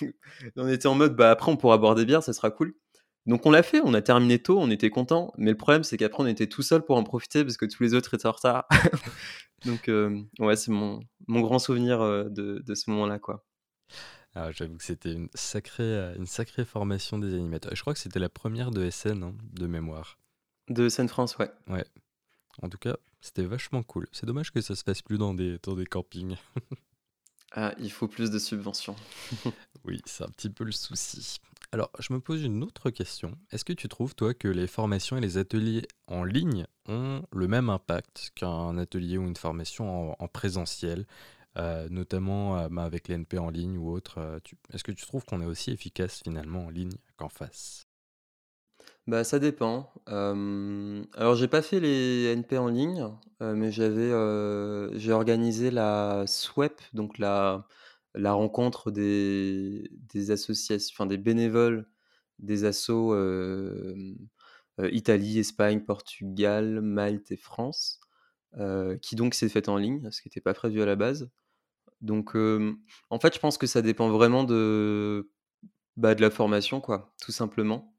[0.56, 2.74] on était en mode, bah après on pourra boire des bières, ça sera cool.
[3.26, 5.32] Donc on l'a fait, on a terminé tôt, on était content.
[5.36, 7.82] Mais le problème, c'est qu'après on était tout seul pour en profiter parce que tous
[7.82, 8.68] les autres étaient en retard.
[9.64, 13.44] Donc, euh, ouais, c'est mon, mon grand souvenir euh, de, de ce moment-là, quoi.
[14.34, 17.74] Ah, j'avoue que c'était une sacrée, euh, une sacrée formation des animateurs.
[17.74, 20.18] Je crois que c'était la première de SN, hein, de mémoire.
[20.68, 21.50] De SN France, ouais.
[21.68, 21.86] Ouais.
[22.62, 24.06] En tout cas, c'était vachement cool.
[24.12, 26.36] C'est dommage que ça se fasse plus dans des, dans des campings.
[27.52, 28.96] ah, il faut plus de subventions.
[29.84, 31.38] oui, c'est un petit peu le souci.
[31.72, 33.36] Alors, je me pose une autre question.
[33.50, 37.48] Est-ce que tu trouves, toi, que les formations et les ateliers en ligne ont le
[37.48, 41.06] même impact qu'un atelier ou une formation en, en présentiel,
[41.56, 45.04] euh, notamment euh, bah, avec l'NP en ligne ou autre euh, tu- Est-ce que tu
[45.06, 47.85] trouves qu'on est aussi efficace finalement en ligne qu'en face?
[49.06, 49.92] Bah, ça dépend.
[50.08, 53.06] Hem, alors j'ai pas fait les NP en ligne,
[53.40, 54.10] mais j'avais,
[54.98, 57.66] j'ai organisé la SWEP, donc la
[58.14, 61.86] la rencontre des des associations enfin des bénévoles
[62.40, 63.14] des assos,
[64.92, 68.00] Italie, Espagne, Portugal, Malte et France,
[69.02, 71.30] qui donc s'est faite en ligne, ce qui était pas prévu à la base.
[72.02, 75.30] Donc, en fait, je pense que ça dépend vraiment de,
[75.96, 77.95] bah, de la formation quoi, tout simplement.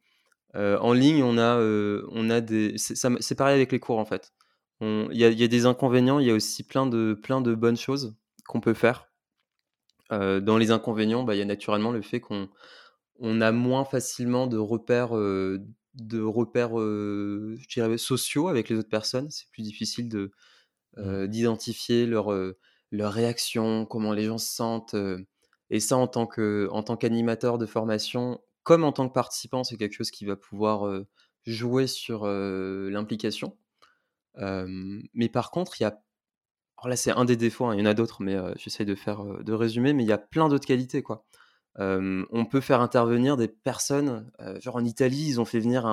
[0.57, 4.05] Heu, en ligne, on a, heu, on a des c'est pareil avec les cours, en
[4.05, 4.33] fait.
[4.81, 7.41] Il y a il y a des inconvénients, il y a aussi plein de plein
[7.41, 8.15] de bonnes choses
[8.47, 9.07] qu'on peut faire.
[10.11, 12.49] Heu, dans les inconvénients, bah, il y a naturellement le fait qu'on
[13.19, 15.13] on a moins facilement de repères,
[15.95, 19.29] de repères, heu, je dirais sociaux avec les autres personnes.
[19.31, 20.31] C'est plus difficile de,
[20.99, 22.57] heu, d'identifier leurs, heu,
[22.91, 24.95] leurs réactions, comment les gens se sentent,
[25.71, 29.63] et ça en tant que en tant qu'animateur de formation, comme en tant que participant,
[29.63, 31.06] c'est quelque chose qui va pouvoir,
[31.45, 33.58] jouer sur, l'implication.
[34.36, 36.03] Mais par contre, il y a
[36.80, 38.93] alors là, c'est un des défauts, hein, il y en a d'autres, mais j'essaie de
[38.93, 41.25] faire, de résumer, mais il y a plein d'autres qualités, quoi.
[41.80, 45.86] On peut faire intervenir des personnes, genre en Italie, ils ont fait venir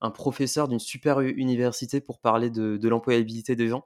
[0.00, 3.84] un professeur d'une super université pour parler de de l'employabilité des gens.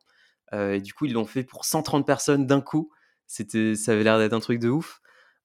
[0.52, 2.90] Et du coup, ils l'ont fait pour 130 personnes d'un coup.
[3.26, 5.00] C'était ça avait l'air d'être un truc de ouf.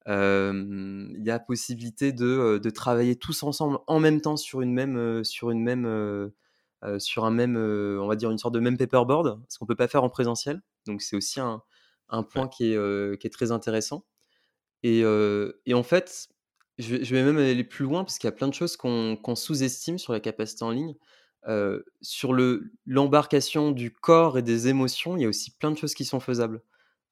[0.10, 5.24] Il y a possibilité de, de travailler tous ensemble en même temps sur une même,
[5.24, 6.32] sur une même,
[7.00, 9.88] sur un même, on va dire une sorte de même paperboard, ce qu'on peut pas
[9.88, 10.62] faire en présentiel.
[10.88, 11.62] Donc c'est aussi un
[12.12, 12.44] un Ouais.
[12.44, 14.06] point qui est, qui est très intéressant
[14.84, 15.02] et
[15.66, 16.30] et en fait,
[16.78, 19.36] je vais même aller plus loin parce qu'il y a plein de choses qu'on qu'on
[19.36, 20.96] sous-estime sur la capacité en ligne.
[21.48, 25.78] Heu, sur le l'embarcation du corps et des émotions, il y a aussi plein de
[25.78, 26.62] choses qui sont faisables.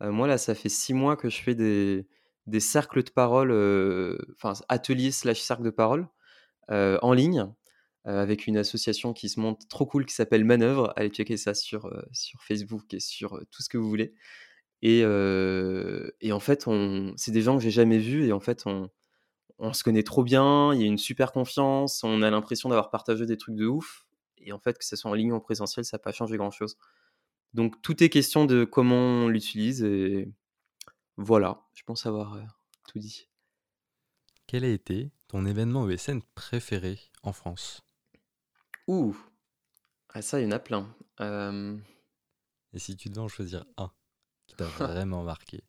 [0.01, 2.07] Moi, là, ça fait 6 mois que je fais des
[2.47, 3.51] des cercles de parole,
[4.35, 6.07] enfin ateliers slash cercles de parole,
[6.69, 7.47] en ligne,
[8.05, 10.93] avec une association qui se monte trop cool qui s'appelle Manœuvre.
[10.95, 14.13] Allez checker ça sur, sur Facebook et sur, tout ce que vous voulez
[14.81, 16.65] et et en fait,
[17.17, 18.89] c'est des gens que j'ai jamais vus et en fait, on
[19.59, 22.89] on se connaît trop bien, il y a une super confiance, on a l'impression d'avoir
[22.89, 24.05] partagé des trucs de ouf
[24.37, 26.37] et en fait, que ce soit en ligne ou en présentiel, ça a pas changé
[26.37, 26.77] grand chose.
[27.53, 30.29] Donc tout est question de comment on l'utilise et
[31.17, 32.37] voilà, je pense avoir,
[32.87, 33.27] tout dit.
[34.45, 37.81] Quel a été ton événement ESN préféré en France?
[38.87, 39.17] Ouh!
[40.13, 40.87] Ah ça, il y en a plein.
[42.73, 43.91] Et si tu devais en choisir un
[44.45, 45.63] qui t'a vraiment marqué?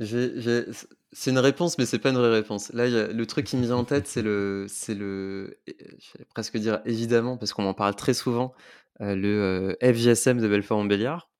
[0.00, 2.72] c'est une réponse, mais c'est pas une vraie réponse.
[2.72, 5.60] Là, il y a le truc qui me vient en tête, c'est le c'est le
[5.66, 8.54] j'allais presque dire évidemment, parce qu'on en parle très souvent,
[9.00, 11.30] le, FGSM de Belfort-Montbéliard.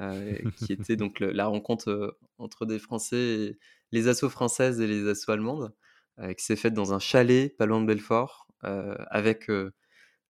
[0.00, 3.58] Heu, qui était donc le la rencontre, heu, entre des Français et
[3.92, 5.74] les assos françaises et les assos allemandes,
[6.20, 9.50] heu, qui s'est faite dans un chalet pas loin de Belfort, avec,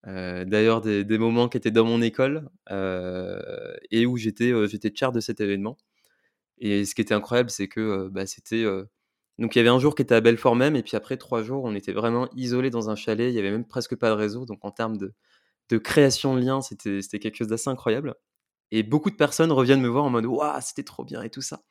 [0.04, 2.48] d'ailleurs des des moments qui étaient dans mon école,
[3.90, 5.76] et où j'étais, heu, j'étais tchar de cet événement
[6.58, 8.64] et ce qui était incroyable, c'est que, bah, c'était,
[9.38, 11.42] donc il y avait un jour qui était à Belfort même et puis après 3
[11.42, 13.32] jours, on était vraiment isolés dans un chalet.
[13.32, 15.14] Il y avait même presque pas de réseau donc en termes de
[15.70, 18.14] de création de liens, c'était c'était quelque chose d'assez incroyable
[18.78, 21.42] et beaucoup de personnes reviennent me voir en mode: «Waouh, c'était trop bien et tout
[21.42, 21.62] ça».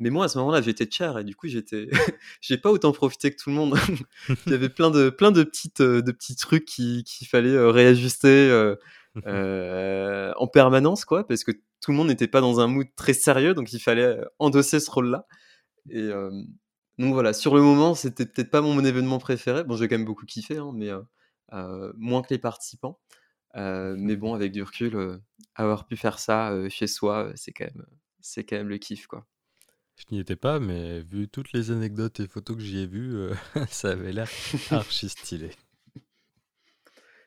[0.00, 1.88] Mais moi, à ce moment-là, j'étais tchère et du coup, j'étais
[2.40, 3.76] j'ai pas autant profité que tout le monde.
[4.46, 7.50] Il y avait plein de plein de petites, heu, de petits trucs qui qu'il fallait,
[7.50, 8.78] heu, réajuster, heu,
[10.36, 13.54] en permanence, quoi, parce que tout le monde n'était pas dans un mood très sérieux,
[13.54, 15.26] donc il fallait, endosser ce rôle-là
[15.90, 16.10] et
[16.98, 19.64] donc voilà, sur le moment, c'était peut-être pas mon événement préféré.
[19.64, 20.90] Bon, j'ai quand même beaucoup kiffé, hein, mais
[21.96, 23.00] moins que les participants.
[23.56, 25.22] Heu, mais bon, avec du recul, heu,
[25.54, 27.86] avoir pu faire ça, heu, chez soi, c'est quand même,
[28.20, 29.26] c'est quand même le kiff, quoi.
[29.96, 33.14] Je n'y étais pas, mais vu toutes les anecdotes et photos que j'y ai vues,
[33.16, 33.34] euh,
[33.70, 34.28] ça avait l'air
[34.70, 35.50] archi stylé.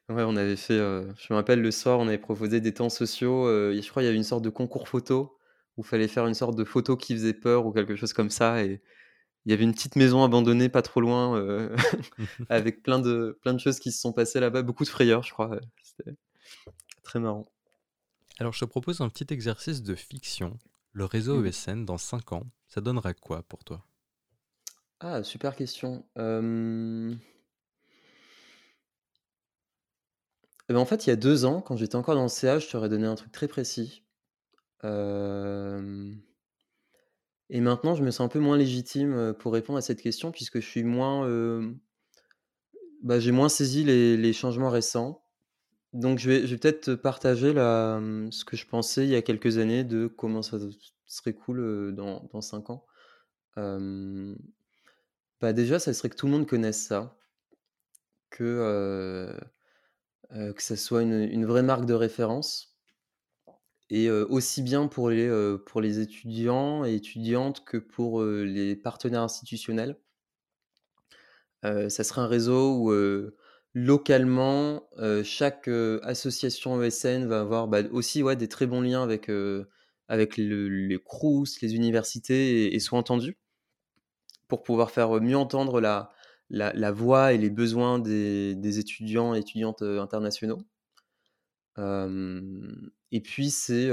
[0.10, 3.50] Ouais, on avait fait, je me rappelle le soir, on avait proposé des temps sociaux,
[3.72, 5.38] et je crois il y avait une sorte de concours photo
[5.78, 8.30] où il fallait faire une sorte de photo qui faisait peur ou quelque chose comme
[8.30, 8.82] ça et
[9.46, 11.42] il y avait une petite maison abandonnée pas trop loin,
[12.50, 15.34] avec plein de plein de choses qui se sont passées là-bas, beaucoup de frayeurs, je
[15.34, 15.60] crois.
[15.98, 16.16] C'était
[17.04, 17.46] très marrant.
[18.40, 20.58] Alors je te propose un petit exercice de fiction.
[20.94, 21.46] Le réseau Mmh.
[21.46, 23.86] ESN dans 5 ans, ça donnera quoi pour toi?
[25.00, 26.06] Ah, super question.
[30.70, 32.60] Et ben, en fait, il y a 2 ans, quand j'étais encore dans le CA,
[32.60, 34.04] je t'aurais donné un truc très précis.
[37.50, 40.32] Et maintenant, je me sens un peu moins légitime, heu, pour répondre à cette question
[40.32, 41.80] puisque je suis moins, hem,
[43.04, 45.25] bah, j'ai moins saisi les les changements récents.
[45.96, 49.86] Donc je vais peut-être partager mmh, ce que je pensais il y a quelques années
[49.86, 50.58] de comment ça
[51.06, 52.86] serait cool, dans dans 5 ans.
[55.42, 57.18] Bah, déjà, ça serait que tout le monde connaisse ça,
[58.30, 59.34] que,
[60.32, 62.78] que ça soit une, une vraie marque de référence
[63.90, 69.98] et aussi bien pour les, pour les étudiants et étudiantes que pour, les partenaires institutionnels.
[71.64, 73.32] Ça serait un réseau où,
[73.76, 79.04] localement, heu, chaque, heu, association ESN va avoir, bah, aussi, ouais, des très bons liens
[79.04, 79.70] avec, heu,
[80.10, 83.38] avec le les Crous, les universités et et soit entendu
[84.48, 86.10] pour pouvoir faire, mieux entendre la
[86.74, 90.60] la voix et les besoins des des étudiants et étudiantes, internationaux.
[93.12, 93.90] Et puis c'est,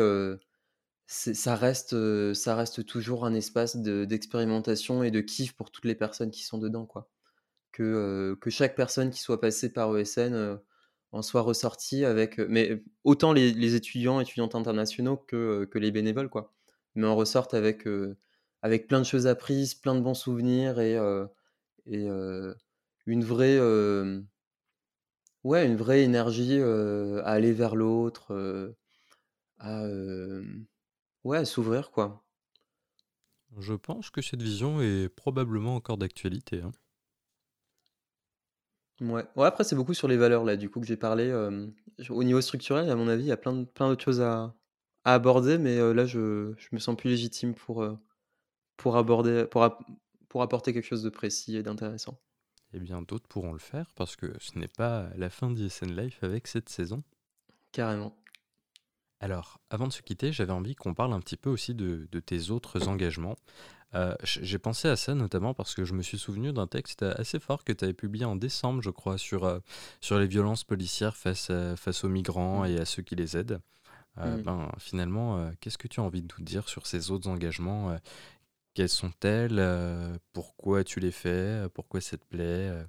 [1.07, 1.95] ça reste,
[2.35, 6.43] ça reste toujours un espace de d'expérimentation et de kiff pour toutes les personnes qui
[6.43, 7.12] sont dedans, quoi.
[7.73, 10.59] Que, chaque personne qui soit passée par ESN,
[11.13, 16.53] en soit ressortie avec, mais autant les étudiants, étudiantes internationaux que, que les bénévoles, quoi.
[16.95, 17.87] Mais en ressortent avec,
[18.63, 20.97] avec plein de choses apprises, plein de bons souvenirs et
[21.87, 22.07] et
[23.07, 23.59] une vraie,
[25.45, 28.75] ouais, une vraie énergie, à aller vers l'autre,
[29.59, 29.85] à,
[31.25, 32.25] ouais, s'ouvrir, quoi.
[33.59, 36.73] Je pense que cette vision est probablement encore d'actualité, hein.
[39.03, 41.33] Ouais, Ouais, après, c'est beaucoup sur les valeurs, là, du coup, que j'ai parlé,
[42.11, 44.55] au niveau structurel, à mon avis, il y a plein de plein d'autres choses à
[45.05, 47.85] à aborder, mais là, je je me sens plus légitime pour,
[48.77, 49.69] pour aborder pour
[50.29, 52.19] pour apporter quelque chose de précis et d'intéressant.
[52.73, 56.23] Eh bien, d'autres pourront le faire parce que ce n'est pas la fin d'ISN Life
[56.25, 57.03] avec cette saison.
[57.73, 58.17] Carrément.
[59.23, 62.21] Alors, avant de se quitter, j'avais envie qu'on parle un petit peu aussi de, de
[62.21, 63.37] tes autres engagements.
[63.95, 67.39] Euh, j'ai pensé à ça notamment parce que je me suis souvenu d'un texte assez
[67.39, 69.61] fort que tu avais publié en décembre, je crois, sur, euh,
[70.01, 72.67] sur les violences policières face, à- face aux migrants Mmh.
[72.67, 73.61] et à ceux qui les aident.
[74.19, 74.43] Euh, Mmh.
[74.43, 77.91] ben, finalement, euh, qu'est-ce que tu as envie de nous dire sur ces autres engagements?
[77.93, 77.99] Euh,
[78.75, 79.59] Quels sont-elles?
[79.59, 81.67] Euh, Pourquoi tu les fais?
[81.75, 82.71] Pourquoi ça te plaît?
[82.71, 82.85] Euh,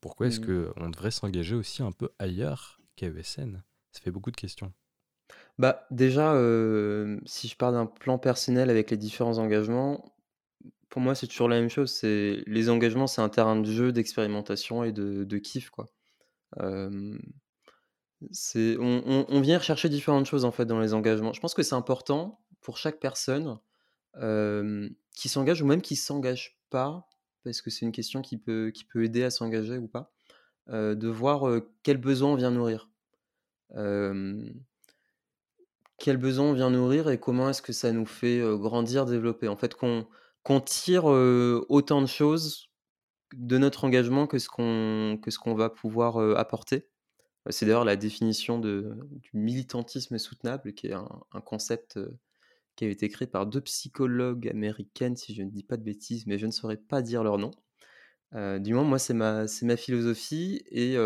[0.00, 3.62] Pourquoi est-ce Mmh qu'on devrait s'engager aussi un peu ailleurs qu'à ESN
[3.92, 4.72] Ça fait beaucoup de questions.
[5.58, 6.32] Bah, déjà,
[7.26, 10.14] si je parle d'un plan personnel avec les différents engagements,
[10.88, 11.90] pour moi, c'est toujours la même chose.
[11.90, 15.92] C'est les engagements, c'est un terrain de jeu, d'expérimentation et de kiff, quoi.
[18.30, 21.32] C'est on vient rechercher différentes choses, en fait, dans les engagements.
[21.32, 23.58] Je pense que c'est important pour chaque personne,
[24.16, 27.08] qui s'engage ou même qui s'engage pas,
[27.44, 30.12] parce que c'est une question qui peut qui peut aider à s'engager ou pas,
[30.68, 32.88] de voir, quel besoin on vient nourrir.
[35.98, 39.48] Quel besoin on vient nourrir et comment est-ce que ça nous fait, grandir, développer?
[39.48, 40.06] En fait, qu'on
[40.60, 42.66] tire, autant de choses
[43.34, 46.88] de notre engagement que ce qu'on va pouvoir, apporter.
[47.48, 48.84] Heu, c'est d'ailleurs la définition du
[49.34, 51.98] militantisme soutenable qui est un concept,
[52.76, 56.26] qui a été créé par 2 psychologues américaines, si je ne dis pas de bêtises,
[56.26, 57.52] mais je ne saurais pas dire leur nom.
[58.32, 60.96] Du moins, moi, c'est ma philosophie et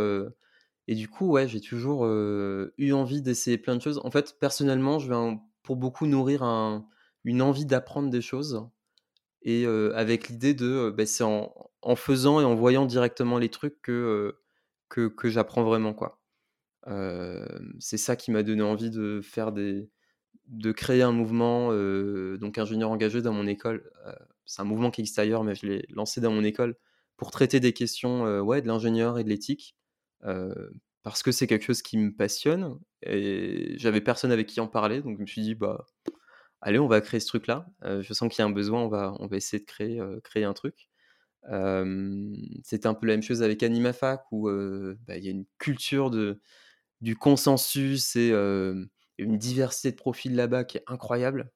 [0.88, 4.00] et du coup, ouais, j'ai toujours, eu envie d'essayer plein de choses.
[4.04, 6.88] En fait, personnellement, je vais pour beaucoup nourrir un
[7.24, 8.66] une envie d'apprendre des choses
[9.42, 14.34] et avec l'idée de, bah, c'est en faisant et en voyant directement les trucs que,
[14.88, 16.20] que j'apprends vraiment, quoi.
[17.78, 19.90] C'est ça qui m'a donné envie de faire des
[20.46, 21.68] de créer un mouvement,
[22.38, 23.90] donc ingénieur engagé dans mon école.
[24.46, 26.76] C'est un mouvement qui existe ailleurs, mais je l'ai lancé dans mon école
[27.18, 29.76] pour traiter des questions, ouais, de l'ingénieur et de l'éthique,
[31.04, 35.02] parce que c'est quelque chose qui me passionne et j'avais personne avec qui en parler,
[35.02, 35.86] donc je me suis dit: «Bah,
[36.62, 37.66] allez, on va créer ce truc-là».
[37.84, 40.44] Je sens qu'il y a un besoin, on va on va essayer de créer, créer
[40.44, 40.88] un truc.
[41.50, 44.48] Hem, c'était un peu la même chose avec Animafac où,
[45.06, 46.40] bah, il y a une culture de
[47.02, 48.32] du consensus et
[49.18, 51.52] une diversité de profils là-bas qui est incroyable,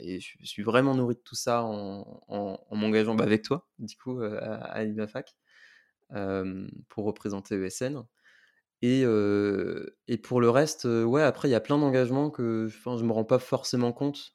[0.00, 3.68] et je suis vraiment nourri de tout ça en en en m'engageant, bah, avec toi,
[3.78, 5.47] du coup, à hem,
[6.88, 8.04] pour représenter ESN
[8.82, 9.02] et
[10.08, 13.24] et pour le reste, ouais, après il y a plein d'engagements que je me rends
[13.24, 14.34] pas forcément compte,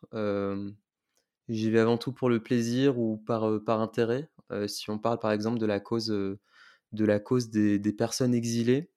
[1.49, 4.29] j'y vais avant tout pour le plaisir ou par, par intérêt.
[4.67, 8.91] Si on parle par exemple de la cause, de la cause des des personnes exilées,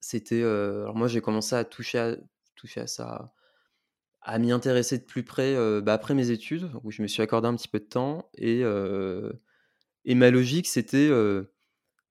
[0.00, 2.16] c'était, alors moi j'ai commencé à toucher à
[2.56, 3.32] toucher à ça,
[4.22, 7.48] à m'y intéresser de plus près, bah, après mes études où je me suis accordé
[7.48, 8.62] un petit peu de temps et
[10.04, 11.10] et ma logique c'était,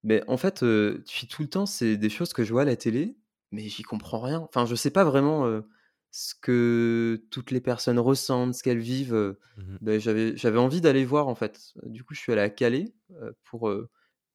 [0.05, 2.75] beh, en fait, depuis tout le temps, c'est des choses que je vois à la
[2.77, 3.17] télé,
[3.51, 4.39] mais j'y comprends rien.
[4.39, 5.61] Enfin, je sais pas vraiment,
[6.11, 11.27] ce que toutes les personnes ressentent, ce qu'elles vivent, mmh ben j'avais envie d'aller voir,
[11.27, 11.73] en fait.
[11.83, 12.93] Du coup, je suis allé à Calais,
[13.43, 13.71] pour,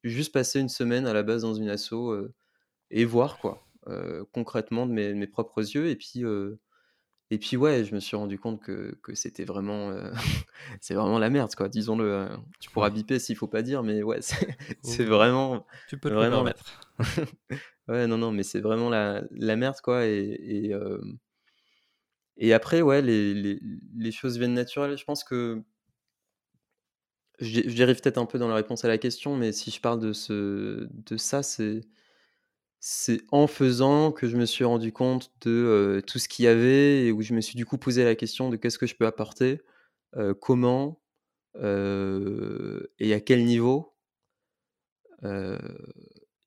[0.04, 1.94] juste passer une semaine à la base dans une asso,
[2.90, 3.66] et voir quoi,
[4.32, 6.24] concrètement de mes mes propres yeux et puis,
[7.30, 9.92] et puis ouais, je me suis rendu compte que que c'était vraiment,
[10.80, 12.28] c'est vraiment la merde quoi, disons-le,
[12.60, 16.14] tu pourras biper s'il faut pas dire, mais ouais, c'est c'est vraiment Tu peux te
[16.14, 16.80] le vraiment permettre.
[17.88, 21.18] ouais, non, non, mais c'est vraiment la la merde quoi et et hem
[22.36, 23.60] et après ouais, les les
[23.96, 24.96] les choses viennent naturelles.
[24.96, 25.62] Je pense que
[27.40, 30.00] je dérive peut-être un peu dans la réponse à la question, mais si je parle
[30.00, 31.80] de ce de ça, c'est
[32.80, 37.06] c'est en faisant que je me suis rendu compte de, tout ce qu'il y avait
[37.06, 39.06] et où je me suis du coup posé la question de: «Qu'est-ce que je peux
[39.06, 39.60] apporter?
[40.40, 41.00] Comment?
[41.56, 43.94] Et à quel niveau?»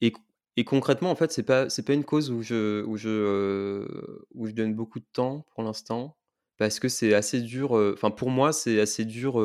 [0.02, 0.14] Et
[0.56, 3.86] et concrètement, en fait, c'est pas pas une cause où je où je,
[4.36, 6.16] où je donne beaucoup de temps pour l'instant
[6.58, 9.40] parce que c'est assez dur, enfin pour moi, c'est assez dur,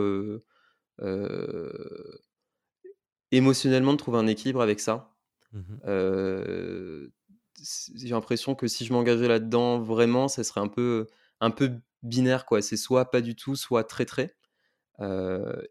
[3.32, 5.18] émotionnellement de trouver un équilibre avec ça.
[5.53, 7.09] Mmh
[8.01, 11.07] j'ai l'impression que si je m'engageais là-dedans vraiment, ça serait un peu,
[11.40, 11.72] un peu
[12.05, 12.62] binaire quoi.
[12.62, 14.36] C'est soit pas du tout, soit très, très.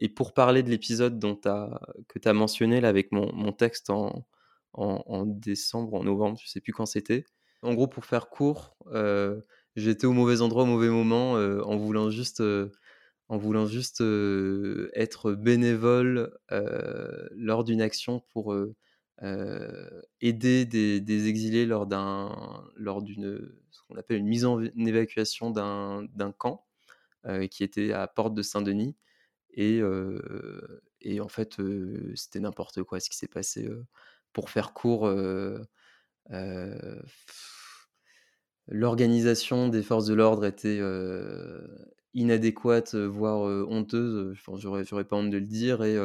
[0.02, 1.50] Et pour parler de l'épisode dont tu
[2.10, 4.28] que tu as mentionné là avec mon mon texte en
[4.74, 7.26] en en décembre en novembre, je sais plus quand c'était.
[7.64, 8.78] En gros, pour faire court,
[9.76, 12.44] j'étais au mauvais endroit au mauvais moment, en voulant juste,
[13.30, 14.02] en voulant juste,
[14.96, 16.38] être bénévole,
[17.32, 18.56] lors d'une action pour,
[20.22, 26.32] aider des exilés lors d'un lors d'une, ce qu'on appelle une mise en évacuation d'un
[26.38, 26.66] camp,
[27.52, 28.96] qui était à Porte de Saint-Denis
[29.52, 29.82] et
[31.02, 31.58] et en fait,
[32.16, 33.70] c'était n'importe quoi ce qui s'est passé,
[34.34, 35.10] pour faire court,
[38.68, 40.80] l'organisation des forces de l'ordre était,
[42.14, 45.98] inadéquate, voire, honteuse, enfin j'aurais pas honte de le dire et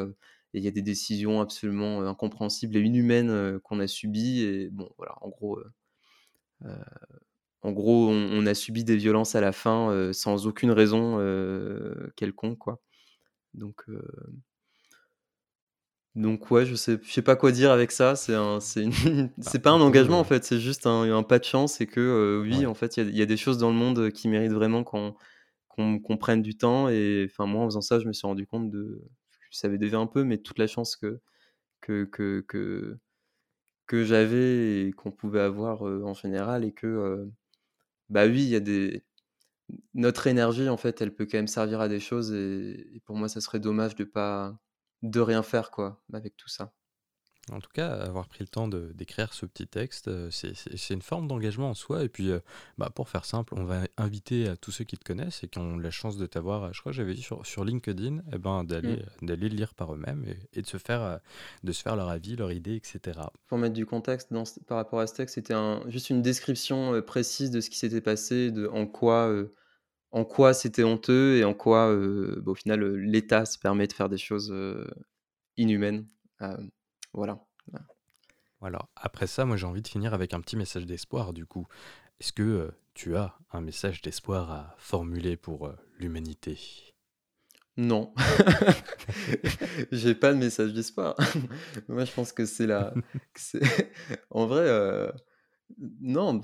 [0.54, 4.90] et il y a des décisions absolument, incompréhensibles et inhumaines, qu'on a subies et bon
[4.98, 5.58] voilà, en gros,
[7.62, 11.18] en gros, on on a subi des violences à la fin, sans aucune raison,
[12.16, 12.80] quelconque quoi.
[13.54, 13.84] Donc
[16.14, 18.16] donc ouais, je sais je sais pas quoi dire avec ça.
[18.16, 18.92] C'est un c'est une
[19.38, 21.86] Bah, c'est pas un engagement en fait, c'est juste un un pas de chance et
[21.86, 22.66] que, oui, ouais.
[22.66, 24.52] en fait, il y a il y a des choses dans le monde, qui méritent
[24.52, 25.14] vraiment qu'on
[25.68, 28.46] qu'on qu'on prenne du temps et enfin moi, en faisant ça, je me suis rendu
[28.46, 29.02] compte de
[29.52, 31.20] je savais déjà un peu, mais toute la chance que
[31.82, 32.98] que que
[33.86, 37.28] que j'avais et qu'on pouvait avoir, en général et que,
[38.10, 39.04] bah oui, il y a des
[39.94, 43.16] notre énergie en fait, elle peut quand même servir à des choses et et pour
[43.16, 44.58] moi, ça serait dommage de pas
[45.02, 46.72] de rien faire quoi, avec tout ça.
[47.50, 50.76] En tout cas, avoir pris le temps de d'écrire ce petit texte, heu, c'est c'est
[50.76, 52.40] c'est une forme d'engagement en soi et puis, heu,
[52.78, 55.58] bah, pour faire simple, on va inviter, à tous ceux qui te connaissent et qui
[55.58, 58.38] ont la chance de t'avoir, heu, je crois que j'avais vu sur sur LinkedIn et
[58.38, 61.18] ben, d'aller, d'aller le lire par eux-mêmes et et de se faire,
[61.64, 63.32] de se faire leur avis, leur idée et cetera.
[63.48, 66.22] Pour mettre du contexte dans ce par rapport à ce texte, c'était un juste une
[66.22, 69.34] description, précise de ce qui s'était passé, de en quoi,
[70.12, 74.08] en quoi c'était honteux et en quoi, bah, au final, l'État se permet de faire
[74.08, 74.54] des choses,
[75.56, 76.06] inhumaines.
[77.12, 77.44] Voilà.
[78.60, 78.88] Voilà.
[78.96, 81.66] Après ça, moi, j'ai envie de finir avec un petit message d'espoir, du coup.
[82.20, 86.94] Est-ce que, heu, tu as un message d'espoir à formuler pour, heu, l'humanité?
[87.76, 88.14] Non.
[89.92, 91.16] J'ai pas de message d'espoir.
[91.88, 92.92] Moi, je pense que c'est la
[93.34, 93.58] que
[94.30, 95.10] en vrai, heu,
[96.00, 96.40] non,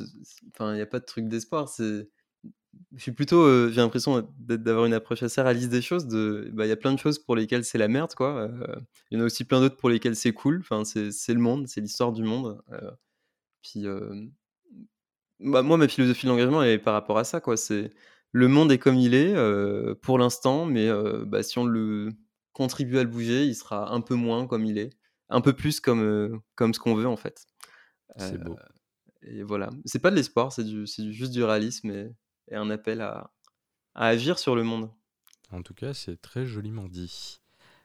[0.54, 2.08] enfin, il y a pas de truc d'espoir, c'est
[2.96, 6.50] je suis plutôt, heu, j'ai l'impression d'être d'avoir une approche assez réaliste des choses de
[6.52, 8.76] bah, il y a plein de choses pour lesquelles c'est la merde, quoi, heu,
[9.10, 10.60] il y en a aussi plein d'autres pour lesquelles c'est cool.
[10.60, 12.60] Enfin, c'est le monde, c'est l'histoire du monde,
[13.62, 13.86] puis,
[15.40, 17.56] bah, moi, ma philosophie de l'engagement, est par rapport à ça, quoi.
[17.56, 17.90] C'est
[18.32, 19.34] le monde est comme il est,
[20.02, 20.88] pour l'instant, mais,
[21.26, 22.10] bah, si on le
[22.52, 24.90] contribue à le bouger, il sera un peu moins comme il est,
[25.28, 27.46] un peu plus comme, comme ce qu'on veut, en fait,
[28.16, 28.60] C'est beau.
[29.22, 29.70] et voilà.
[29.84, 32.10] C'est pas de l'espoir, c'est du c'est du juste du réalisme et
[32.51, 33.32] et un appel à
[33.94, 34.90] à agir sur le monde.
[35.51, 37.40] En tout cas, c'est très joliment dit.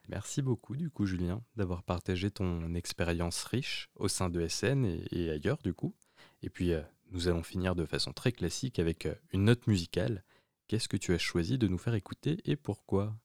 [0.09, 5.05] Merci beaucoup, du coup, Julien, d'avoir partagé ton expérience riche au sein de SN et
[5.11, 5.95] et ailleurs, du coup.
[6.41, 10.23] Et puis, heu, nous allons finir de façon très classique avec, heu, une note musicale.
[10.67, 13.15] Qu'est-ce que tu as choisi de nous faire écouter et pourquoi?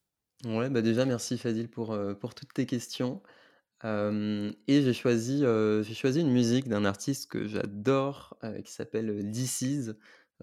[0.44, 3.22] Ouais, bah, déjà merci Fadil pour, heu, pour toutes tes questions.
[3.84, 5.40] Et j'ai choisi,
[5.82, 9.22] j'ai choisi une musique d'un artiste que j'adore, qui s'appelle, heu,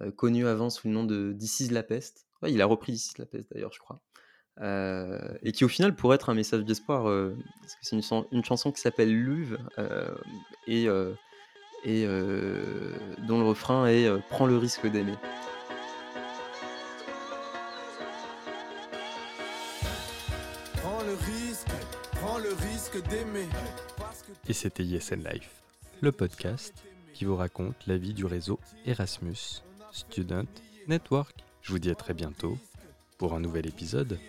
[0.01, 2.25] euh, connu avant sous le nom de This is la peste.
[2.47, 4.01] Il a repris This is la peste d'ailleurs, je crois.
[4.61, 8.43] Euh, et qui au final pourrait être un message d'espoir, euh, parce que c'est une,
[8.43, 9.57] chanson qui s'appelle Luve,
[10.67, 10.85] et,
[11.83, 12.05] et
[13.27, 15.15] dont le refrain est Prends le risque d'aimer.
[23.09, 23.49] D'aimer.
[24.47, 25.61] Et c'était Yes Life,
[25.99, 26.73] le podcast
[27.13, 29.63] qui vous raconte la vie du réseau Erasmus
[29.95, 30.47] Student
[30.89, 31.33] Network.
[31.61, 32.57] Je vous dis à très bientôt
[33.17, 34.19] pour un nouvel épisode.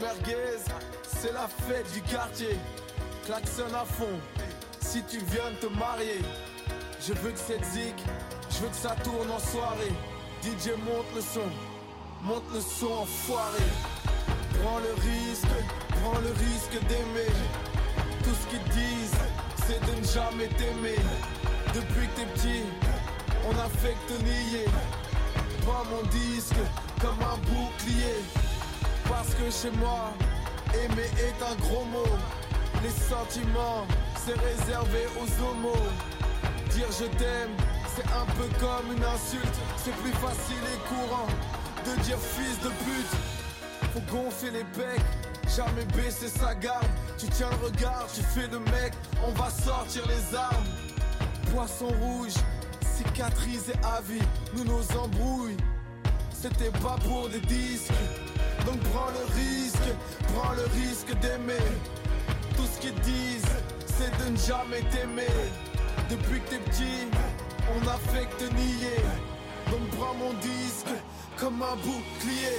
[0.00, 0.58] merguez,
[1.04, 2.56] c'est la fête du quartier.
[3.24, 4.18] Klaxon à fond,
[4.80, 6.18] si tu viens de te marier.
[7.00, 7.94] Je veux que cette zik,
[8.50, 9.94] je veux que ça tourne en soirée.
[10.42, 11.48] DJ monte le son,
[12.24, 13.62] monte le son enfoiré.
[14.60, 15.46] Prends le risque,
[16.02, 17.34] prends le risque d'aimer.
[18.24, 19.22] Tout ce qu'ils disent,
[19.64, 20.98] c'est de ne jamais t'aimer.
[21.72, 22.62] Depuis que t'es petit,
[23.48, 24.66] on a fait que te nier.
[25.66, 26.60] Prends mon disque
[27.00, 28.22] comme un bouclier.
[29.08, 30.12] Parce que chez moi,
[30.74, 32.16] aimer est un gros mot.
[32.82, 33.86] Les sentiments,
[34.24, 35.88] c'est réservé aux homos.
[36.70, 37.54] Dire je t'aime,
[37.96, 39.58] c'est un peu comme une insulte.
[39.76, 41.28] C'est plus facile et courant
[41.86, 43.92] de dire fils de pute.
[43.92, 45.00] Faut gonfler les becs,
[45.56, 46.86] jamais baisser sa garde.
[47.16, 48.92] Tu tiens le regard, tu fais le mec,
[49.26, 50.66] on va sortir les armes.
[51.50, 52.34] Poisson rouge,
[52.98, 54.26] cicatrice et avis,
[54.56, 55.56] nous nos embrouilles.
[56.32, 57.92] C'était pas pour des disques,
[58.66, 59.88] donc prends le risque,
[60.34, 61.68] prends le risque d'aimer.
[62.56, 63.54] Tout ce qu'ils disent,
[63.86, 65.36] c'est de ne jamais t'aimer.
[66.10, 67.06] Depuis que t'es petit,
[67.74, 69.02] on a fait que te nier.
[69.70, 70.94] Donc prends mon disque
[71.36, 72.58] comme un bouclier.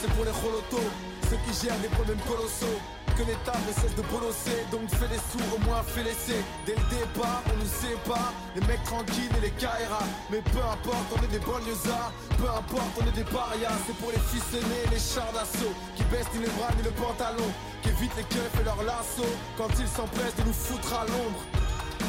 [0.00, 0.90] C'est pour les holotos,
[1.28, 2.80] ceux qui gèrent des problèmes colossaux.
[3.20, 6.40] Que l'État ne cesse de bolosser, donc fais les sous, au moins fais laisser.
[6.64, 10.00] Dès le départ, on nous sépare, les mecs tranquilles et les KRA.
[10.30, 13.76] Mais peu importe, on est des banlieusards, peu importe, on est des parias.
[13.84, 16.96] C'est pour les fils aînés, les chars d'assaut, qui baissent ni les bras ni le
[16.96, 17.44] pantalon,
[17.82, 21.44] qui évitent les keufs et leurs lassos, quand ils s'empressent de nous foutre à l'ombre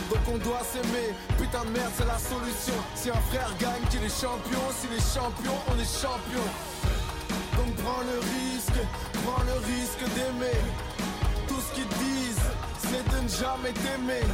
[0.08, 1.12] donc on doit s'aimer.
[1.38, 2.76] Putain de merde, c'est la solution.
[2.96, 4.64] Si un frère gagne, qu'il est champion.
[4.80, 6.48] Si les champions, on est champion.
[7.56, 8.80] Donc prends le risque,
[9.24, 10.60] prends le risque d'aimer.
[13.40, 14.26] Jamais t'aimer.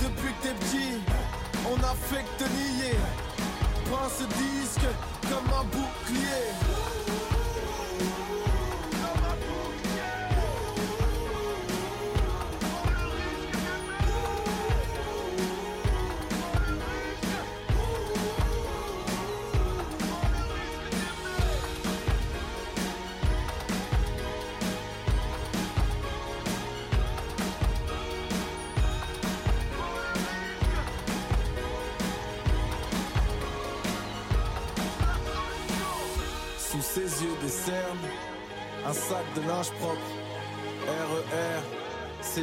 [0.00, 1.00] Depuis que t'es petit,
[1.70, 2.96] on a fait que te nier.
[3.90, 4.88] Prends ce disque
[5.22, 7.01] comme un bouclier.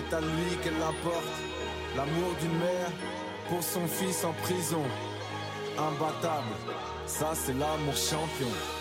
[0.10, 1.26] C'est à lui qu'elle apporte
[1.95, 2.91] l'amour d'une mère
[3.49, 4.84] pour son fils en prison.
[5.78, 6.55] Imbattable,
[7.05, 8.79] ça c'est l'amour champion.